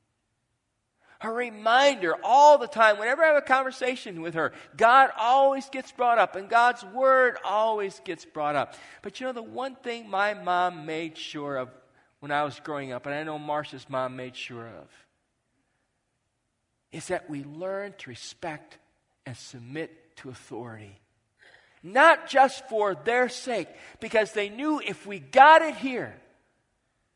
Her 1.20 1.34
reminder 1.34 2.16
all 2.24 2.58
the 2.58 2.68
time, 2.68 3.00
whenever 3.00 3.24
I 3.24 3.28
have 3.28 3.38
a 3.38 3.42
conversation 3.42 4.22
with 4.22 4.34
her, 4.34 4.52
God 4.76 5.12
always 5.18 5.70
gets 5.70 5.92
brought 5.92 6.18
up 6.18 6.36
and 6.36 6.50
God's 6.50 6.84
word 6.84 7.38
always 7.44 8.02
gets 8.04 8.26
brought 8.26 8.56
up. 8.56 8.76
But 9.02 9.20
you 9.20 9.28
know, 9.28 9.34
the 9.34 9.42
one 9.42 9.76
thing 9.76 10.10
my 10.10 10.34
mom 10.34 10.86
made 10.86 11.18
sure 11.18 11.58
of 11.58 11.70
when 12.26 12.32
I 12.32 12.42
was 12.44 12.60
growing 12.60 12.92
up, 12.92 13.06
and 13.06 13.14
I 13.14 13.22
know 13.22 13.38
Marcia's 13.38 13.88
mom 13.88 14.16
made 14.16 14.36
sure 14.36 14.66
of, 14.66 14.88
is 16.92 17.10
that 17.10 17.30
we 17.30 17.44
learn 17.44 17.94
to 18.00 18.10
respect 18.10 18.80
and 19.28 19.38
submit 19.38 20.16
to 20.16 20.30
authority. 20.30 21.00
Not 21.84 22.28
just 22.28 22.68
for 22.68 22.96
their 22.96 23.30
sake, 23.30 23.68
because 24.00 24.32
they 24.32 24.50
knew 24.50 24.82
if 24.84 25.06
we 25.06 25.20
got 25.20 25.62
it 25.62 25.76
here, 25.76 26.16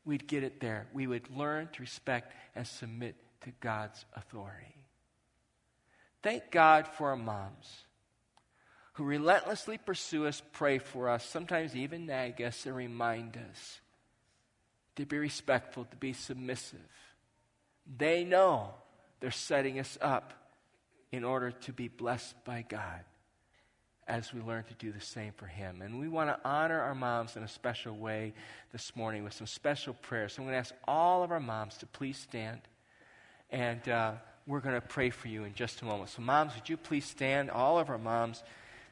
we'd 0.05 0.27
get 0.27 0.43
it 0.43 0.59
there. 0.59 0.85
We 0.93 1.07
would 1.07 1.35
learn 1.35 1.69
to 1.73 1.81
respect 1.81 2.31
and 2.55 2.67
submit 2.67 3.15
to 3.45 3.51
God's 3.61 4.05
authority. 4.15 4.75
Thank 6.21 6.51
God 6.51 6.87
for 6.87 7.09
our 7.09 7.15
moms 7.15 7.83
who 8.93 9.05
relentlessly 9.05 9.79
pursue 9.79 10.27
us, 10.27 10.43
pray 10.51 10.77
for 10.77 11.09
us, 11.09 11.25
sometimes 11.25 11.75
even 11.75 12.05
nag 12.05 12.39
us 12.43 12.67
and 12.67 12.75
remind 12.75 13.37
us 13.37 13.79
to 14.95 15.05
be 15.05 15.17
respectful, 15.17 15.85
to 15.85 15.95
be 15.95 16.13
submissive. 16.13 16.79
They 17.97 18.23
know 18.23 18.73
they're 19.19 19.31
setting 19.31 19.79
us 19.79 19.97
up 20.01 20.33
in 21.11 21.23
order 21.23 21.51
to 21.51 21.73
be 21.73 21.87
blessed 21.87 22.35
by 22.45 22.63
God 22.67 23.01
as 24.09 24.33
we 24.33 24.41
learn 24.41 24.63
to 24.63 24.73
do 24.73 24.91
the 24.91 24.99
same 24.99 25.31
for 25.33 25.45
Him. 25.45 25.81
And 25.83 25.99
we 25.99 26.07
want 26.07 26.29
to 26.29 26.39
honor 26.43 26.79
our 26.81 26.95
moms 26.95 27.35
in 27.35 27.43
a 27.43 27.47
special 27.47 27.95
way 27.95 28.33
this 28.71 28.95
morning 28.95 29.23
with 29.23 29.33
some 29.33 29.47
special 29.47 29.93
prayers. 29.93 30.33
So 30.33 30.41
I'm 30.41 30.47
going 30.47 30.55
to 30.55 30.59
ask 30.59 30.73
all 30.87 31.23
of 31.23 31.31
our 31.31 31.39
moms 31.39 31.77
to 31.77 31.85
please 31.85 32.17
stand, 32.17 32.59
and 33.51 33.87
uh, 33.87 34.13
we're 34.47 34.61
going 34.61 34.75
to 34.75 34.81
pray 34.81 35.11
for 35.11 35.27
you 35.27 35.43
in 35.43 35.53
just 35.53 35.81
a 35.81 35.85
moment. 35.85 36.09
So, 36.09 36.23
moms, 36.23 36.55
would 36.55 36.67
you 36.67 36.75
please 36.75 37.05
stand? 37.05 37.51
All 37.51 37.77
of 37.77 37.89
our 37.89 37.99
moms. 37.99 38.41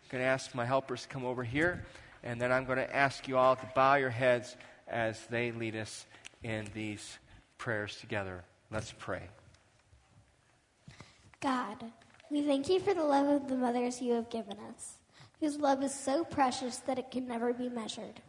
I'm 0.04 0.10
going 0.12 0.24
to 0.24 0.28
ask 0.28 0.54
my 0.54 0.66
helpers 0.66 1.02
to 1.02 1.08
come 1.08 1.26
over 1.26 1.44
here, 1.44 1.84
and 2.24 2.40
then 2.40 2.52
I'm 2.52 2.66
going 2.66 2.78
to 2.78 2.96
ask 2.96 3.28
you 3.28 3.38
all 3.38 3.56
to 3.56 3.72
bow 3.76 3.96
your 3.96 4.12
heads 4.12 4.56
as 4.88 5.26
they 5.28 5.52
lead 5.52 5.76
us 5.76 6.06
in 6.44 6.68
these 6.74 7.18
prayers 7.58 7.98
together. 7.98 8.44
Let's 8.72 8.94
pray. 8.98 9.24
God, 11.40 11.78
we 12.30 12.42
thank 12.42 12.70
you 12.70 12.80
for 12.80 12.94
the 12.94 13.04
love 13.04 13.28
of 13.28 13.48
the 13.48 13.56
mothers 13.56 14.02
you 14.02 14.14
have 14.14 14.30
given 14.30 14.58
us, 14.74 14.98
whose 15.40 15.58
love 15.58 15.84
is 15.84 15.94
so 15.94 16.24
precious 16.24 16.78
that 16.78 17.00
it 17.00 17.12
can 17.12 17.28
never 17.28 17.54
be 17.54 17.70
measured, 17.70 18.22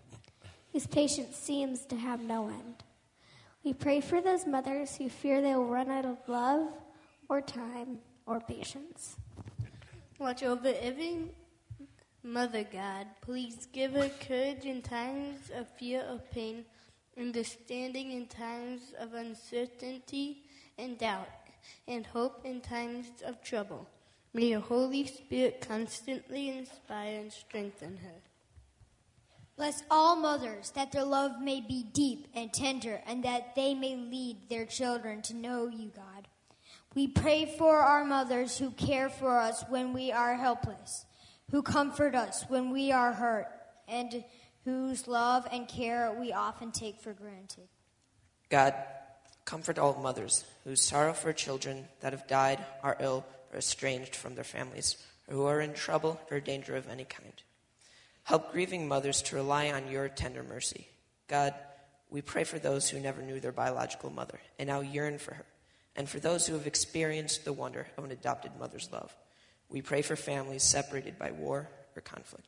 whose 0.73 0.87
patience 0.87 1.37
seems 1.37 1.85
to 1.87 1.97
have 1.97 2.21
no 2.21 2.49
end. 2.49 2.85
We 3.65 3.73
pray 3.73 4.01
for 4.01 4.21
those 4.21 4.47
mothers 4.47 4.97
who 4.97 5.09
fear 5.09 5.41
they 5.41 5.55
will 5.55 5.67
run 5.67 5.91
out 5.91 6.05
of 6.05 6.19
love 6.27 6.69
or 7.29 7.41
time 7.41 7.99
or 8.27 8.41
patience. 8.41 9.17
Watch 10.19 10.43
over 10.43 10.73
every 10.81 11.31
mother, 12.23 12.65
God. 12.65 13.07
Please 13.21 13.67
give 13.73 13.93
her 13.93 14.11
courage 14.27 14.65
in 14.65 14.83
times 14.83 15.51
of 15.55 15.69
fear 15.79 16.05
or 16.11 16.19
pain, 16.33 16.65
understanding 17.19 18.13
in 18.13 18.27
times 18.27 18.93
of 18.99 19.15
uncertainty 19.15 20.43
and 20.79 20.99
doubt, 20.99 21.29
and 21.87 22.07
hope 22.07 22.45
in 22.45 22.61
times 22.61 23.09
of 23.27 23.43
trouble. 23.43 23.89
May 24.35 24.47
your 24.47 24.61
Holy 24.61 25.07
Spirit 25.07 25.65
constantly 25.67 26.51
inspire 26.51 27.21
and 27.21 27.33
strengthen 27.33 27.97
her. 27.99 28.23
Bless 29.57 29.83
all 29.91 30.15
mothers 30.15 30.71
that 30.77 30.93
their 30.93 31.05
love 31.05 31.41
may 31.43 31.61
be 31.61 31.83
deep 31.83 32.29
and 32.33 32.53
tender 32.53 33.01
and 33.07 33.25
that 33.25 33.57
they 33.57 33.75
may 33.75 33.97
lead 33.97 34.49
their 34.49 34.65
children 34.65 35.21
to 35.23 35.35
know 35.35 35.67
you, 35.67 35.91
God. 35.97 36.29
We 36.95 37.09
pray 37.09 37.53
for 37.59 37.79
our 37.79 38.05
mothers 38.05 38.59
who 38.59 38.71
care 38.71 39.09
for 39.09 39.37
us 39.37 39.65
when 39.69 39.93
we 39.93 40.13
are 40.13 40.37
helpless, 40.37 41.07
who 41.51 41.63
comfort 41.63 42.15
us 42.15 42.45
when 42.49 42.71
we 42.71 42.93
are 42.93 43.13
hurt, 43.13 43.49
and 43.87 44.25
whose 44.65 45.09
love 45.09 45.47
and 45.51 45.67
care 45.67 46.15
we 46.19 46.33
often 46.33 46.71
take 46.71 47.01
for 47.01 47.13
granted. 47.13 47.69
God, 48.51 48.75
comfort 49.45 49.79
all 49.79 49.95
mothers 49.95 50.45
whose 50.65 50.81
sorrow 50.81 51.15
for 51.15 51.33
children 51.33 51.87
that 52.01 52.13
have 52.13 52.27
died, 52.27 52.65
are 52.83 52.97
ill, 53.01 53.25
or 53.51 53.59
estranged 53.59 54.15
from 54.15 54.35
their 54.35 54.45
families, 54.45 54.97
or 55.27 55.35
who 55.35 55.47
are 55.47 55.61
in 55.61 55.73
trouble 55.73 56.21
or 56.31 56.39
danger 56.41 56.77
of 56.77 56.89
any 56.89 57.05
kind. 57.05 57.33
Help 58.25 58.53
grieving 58.53 58.87
mothers 58.87 59.23
to 59.23 59.37
rely 59.37 59.71
on 59.71 59.91
your 59.91 60.09
tender 60.09 60.43
mercy. 60.43 60.87
God, 61.29 61.55
we 62.11 62.21
pray 62.21 62.45
for 62.45 62.59
those 62.59 62.91
who 62.91 63.01
never 63.01 63.23
knew 63.23 63.41
their 63.41 63.53
biological 63.53 64.11
mother 64.11 64.39
and 64.59 64.67
now 64.67 64.81
yearn 64.81 65.19
for 65.19 65.33
her, 65.33 65.47
and 65.97 66.09
for 66.09 66.21
those 66.21 66.47
who 66.47 66.53
have 66.55 66.67
experienced 66.67 67.47
the 67.47 67.53
wonder 67.55 67.87
of 67.97 68.05
an 68.05 68.11
adopted 68.11 68.53
mother's 68.59 68.91
love. 68.93 69.15
We 69.71 69.83
pray 69.83 70.03
for 70.03 70.17
families 70.17 70.63
separated 70.63 71.19
by 71.19 71.31
war 71.31 71.69
or 71.95 72.01
conflict. 72.01 72.47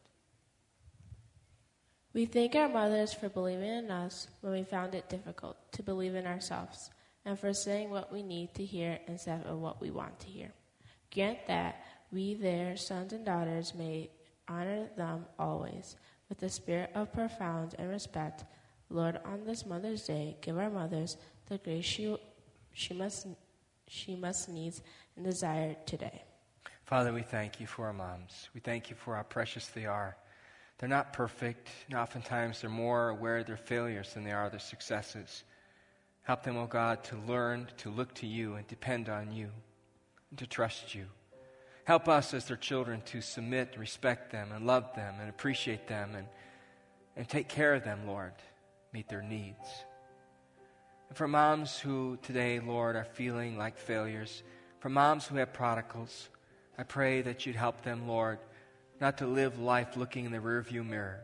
We 2.12 2.26
thank 2.26 2.56
our 2.56 2.68
mothers 2.68 3.12
for 3.12 3.28
believing 3.28 3.68
in 3.68 3.90
us 3.90 4.26
when 4.40 4.52
we 4.52 4.64
found 4.64 4.94
it 4.94 5.08
difficult 5.08 5.56
to 5.72 5.82
believe 5.82 6.14
in 6.14 6.26
ourselves, 6.26 6.90
and 7.24 7.38
for 7.38 7.52
saying 7.52 7.90
what 7.90 8.12
we 8.12 8.22
need 8.22 8.54
to 8.54 8.64
hear 8.64 8.98
instead 9.06 9.44
of 9.46 9.58
what 9.58 9.80
we 9.80 9.90
want 9.90 10.18
to 10.20 10.26
hear. 10.26 10.50
Grant 11.14 11.46
that 11.46 11.84
we, 12.10 12.34
their 12.34 12.76
sons 12.76 13.12
and 13.12 13.24
daughters, 13.24 13.74
may 13.74 14.10
honor 14.48 14.88
them 14.96 15.26
always 15.38 15.96
with 16.28 16.42
a 16.42 16.48
spirit 16.48 16.90
of 16.94 17.12
profound 17.12 17.74
and 17.78 17.88
respect. 17.88 18.44
Lord, 18.88 19.20
on 19.24 19.44
this 19.44 19.64
Mother's 19.64 20.04
Day, 20.04 20.36
give 20.40 20.58
our 20.58 20.70
mothers 20.70 21.16
the 21.46 21.58
grace 21.58 21.84
she, 21.84 22.16
she, 22.72 22.94
must, 22.94 23.28
she 23.86 24.16
must 24.16 24.48
needs 24.48 24.82
and 25.14 25.24
desire 25.24 25.76
today. 25.86 26.24
Father, 26.90 27.12
we 27.12 27.22
thank 27.22 27.60
you 27.60 27.68
for 27.68 27.86
our 27.86 27.92
moms. 27.92 28.48
We 28.52 28.58
thank 28.58 28.90
you 28.90 28.96
for 28.96 29.14
how 29.14 29.22
precious 29.22 29.68
they 29.68 29.86
are. 29.86 30.16
They're 30.76 30.88
not 30.88 31.12
perfect, 31.12 31.68
and 31.86 31.96
oftentimes 31.96 32.60
they're 32.60 32.68
more 32.68 33.10
aware 33.10 33.38
of 33.38 33.46
their 33.46 33.56
failures 33.56 34.12
than 34.12 34.24
they 34.24 34.32
are 34.32 34.50
their 34.50 34.58
successes. 34.58 35.44
Help 36.24 36.42
them, 36.42 36.56
O 36.56 36.62
oh 36.62 36.66
God, 36.66 37.04
to 37.04 37.16
learn 37.28 37.68
to 37.76 37.90
look 37.90 38.12
to 38.14 38.26
you 38.26 38.56
and 38.56 38.66
depend 38.66 39.08
on 39.08 39.30
you 39.30 39.50
and 40.30 40.38
to 40.40 40.48
trust 40.48 40.92
you. 40.92 41.04
Help 41.84 42.08
us 42.08 42.34
as 42.34 42.46
their 42.46 42.56
children 42.56 43.02
to 43.02 43.20
submit, 43.20 43.76
respect 43.78 44.32
them, 44.32 44.50
and 44.50 44.66
love 44.66 44.92
them, 44.96 45.14
and 45.20 45.30
appreciate 45.30 45.86
them, 45.86 46.16
and, 46.16 46.26
and 47.16 47.28
take 47.28 47.48
care 47.48 47.72
of 47.72 47.84
them, 47.84 48.00
Lord. 48.04 48.32
Meet 48.92 49.08
their 49.08 49.22
needs. 49.22 49.84
And 51.08 51.16
for 51.16 51.28
moms 51.28 51.78
who 51.78 52.18
today, 52.20 52.58
Lord, 52.58 52.96
are 52.96 53.04
feeling 53.04 53.56
like 53.56 53.78
failures, 53.78 54.42
for 54.80 54.88
moms 54.88 55.28
who 55.28 55.36
have 55.36 55.52
prodigals, 55.52 56.30
I 56.80 56.82
pray 56.82 57.20
that 57.20 57.44
you'd 57.44 57.56
help 57.56 57.82
them, 57.82 58.08
Lord, 58.08 58.38
not 59.02 59.18
to 59.18 59.26
live 59.26 59.58
life 59.58 59.98
looking 59.98 60.24
in 60.24 60.32
the 60.32 60.38
rearview 60.38 60.82
mirror, 60.82 61.20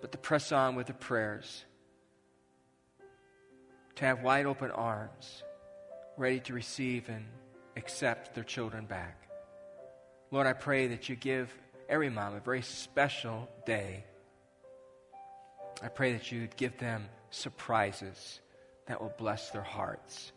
but 0.00 0.12
to 0.12 0.18
press 0.18 0.50
on 0.50 0.76
with 0.76 0.86
the 0.86 0.94
prayers, 0.94 1.66
to 3.96 4.04
have 4.06 4.22
wide 4.22 4.46
open 4.46 4.70
arms, 4.70 5.42
ready 6.16 6.40
to 6.40 6.54
receive 6.54 7.10
and 7.10 7.26
accept 7.76 8.34
their 8.34 8.44
children 8.44 8.86
back. 8.86 9.28
Lord, 10.30 10.46
I 10.46 10.54
pray 10.54 10.86
that 10.86 11.10
you 11.10 11.16
give 11.16 11.52
every 11.90 12.08
mom 12.08 12.34
a 12.34 12.40
very 12.40 12.62
special 12.62 13.46
day. 13.66 14.06
I 15.82 15.88
pray 15.88 16.14
that 16.14 16.32
you'd 16.32 16.56
give 16.56 16.78
them 16.78 17.10
surprises 17.28 18.40
that 18.86 19.02
will 19.02 19.12
bless 19.18 19.50
their 19.50 19.60
hearts 19.60 20.32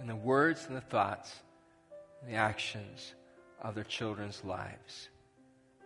in 0.00 0.06
the 0.06 0.16
words 0.16 0.64
and 0.66 0.74
the 0.74 0.80
thoughts 0.80 1.30
and 2.22 2.32
the 2.32 2.36
actions 2.38 3.12
of 3.62 3.74
their 3.74 3.84
children's 3.84 4.44
lives. 4.44 5.08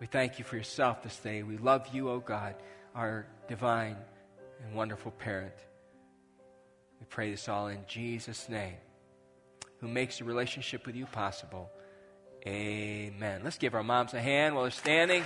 We 0.01 0.07
thank 0.07 0.39
you 0.39 0.45
for 0.45 0.57
yourself 0.57 1.03
this 1.03 1.17
day. 1.19 1.43
We 1.43 1.59
love 1.59 1.89
you, 1.93 2.09
O 2.09 2.15
oh 2.15 2.21
God, 2.21 2.55
our 2.95 3.27
divine 3.49 3.97
and 4.65 4.75
wonderful 4.75 5.13
parent. 5.13 5.55
We 6.99 7.07
pray 7.07 7.31
this 7.31 7.49
all 7.49 7.69
in 7.69 7.85
Jesus' 7.87 8.49
name, 8.49 8.77
who 9.81 9.89
makes 9.89 10.21
a 10.21 10.25
relationship 10.25 10.87
with 10.87 10.97
you 10.97 11.07
possible. 11.07 11.71
Amen. 12.47 13.43
Let's 13.45 13.59
give 13.59 13.75
our 13.75 13.83
moms 13.83 14.15
a 14.15 14.21
hand 14.21 14.55
while 14.55 14.65
they're 14.65 14.71
standing. 14.71 15.25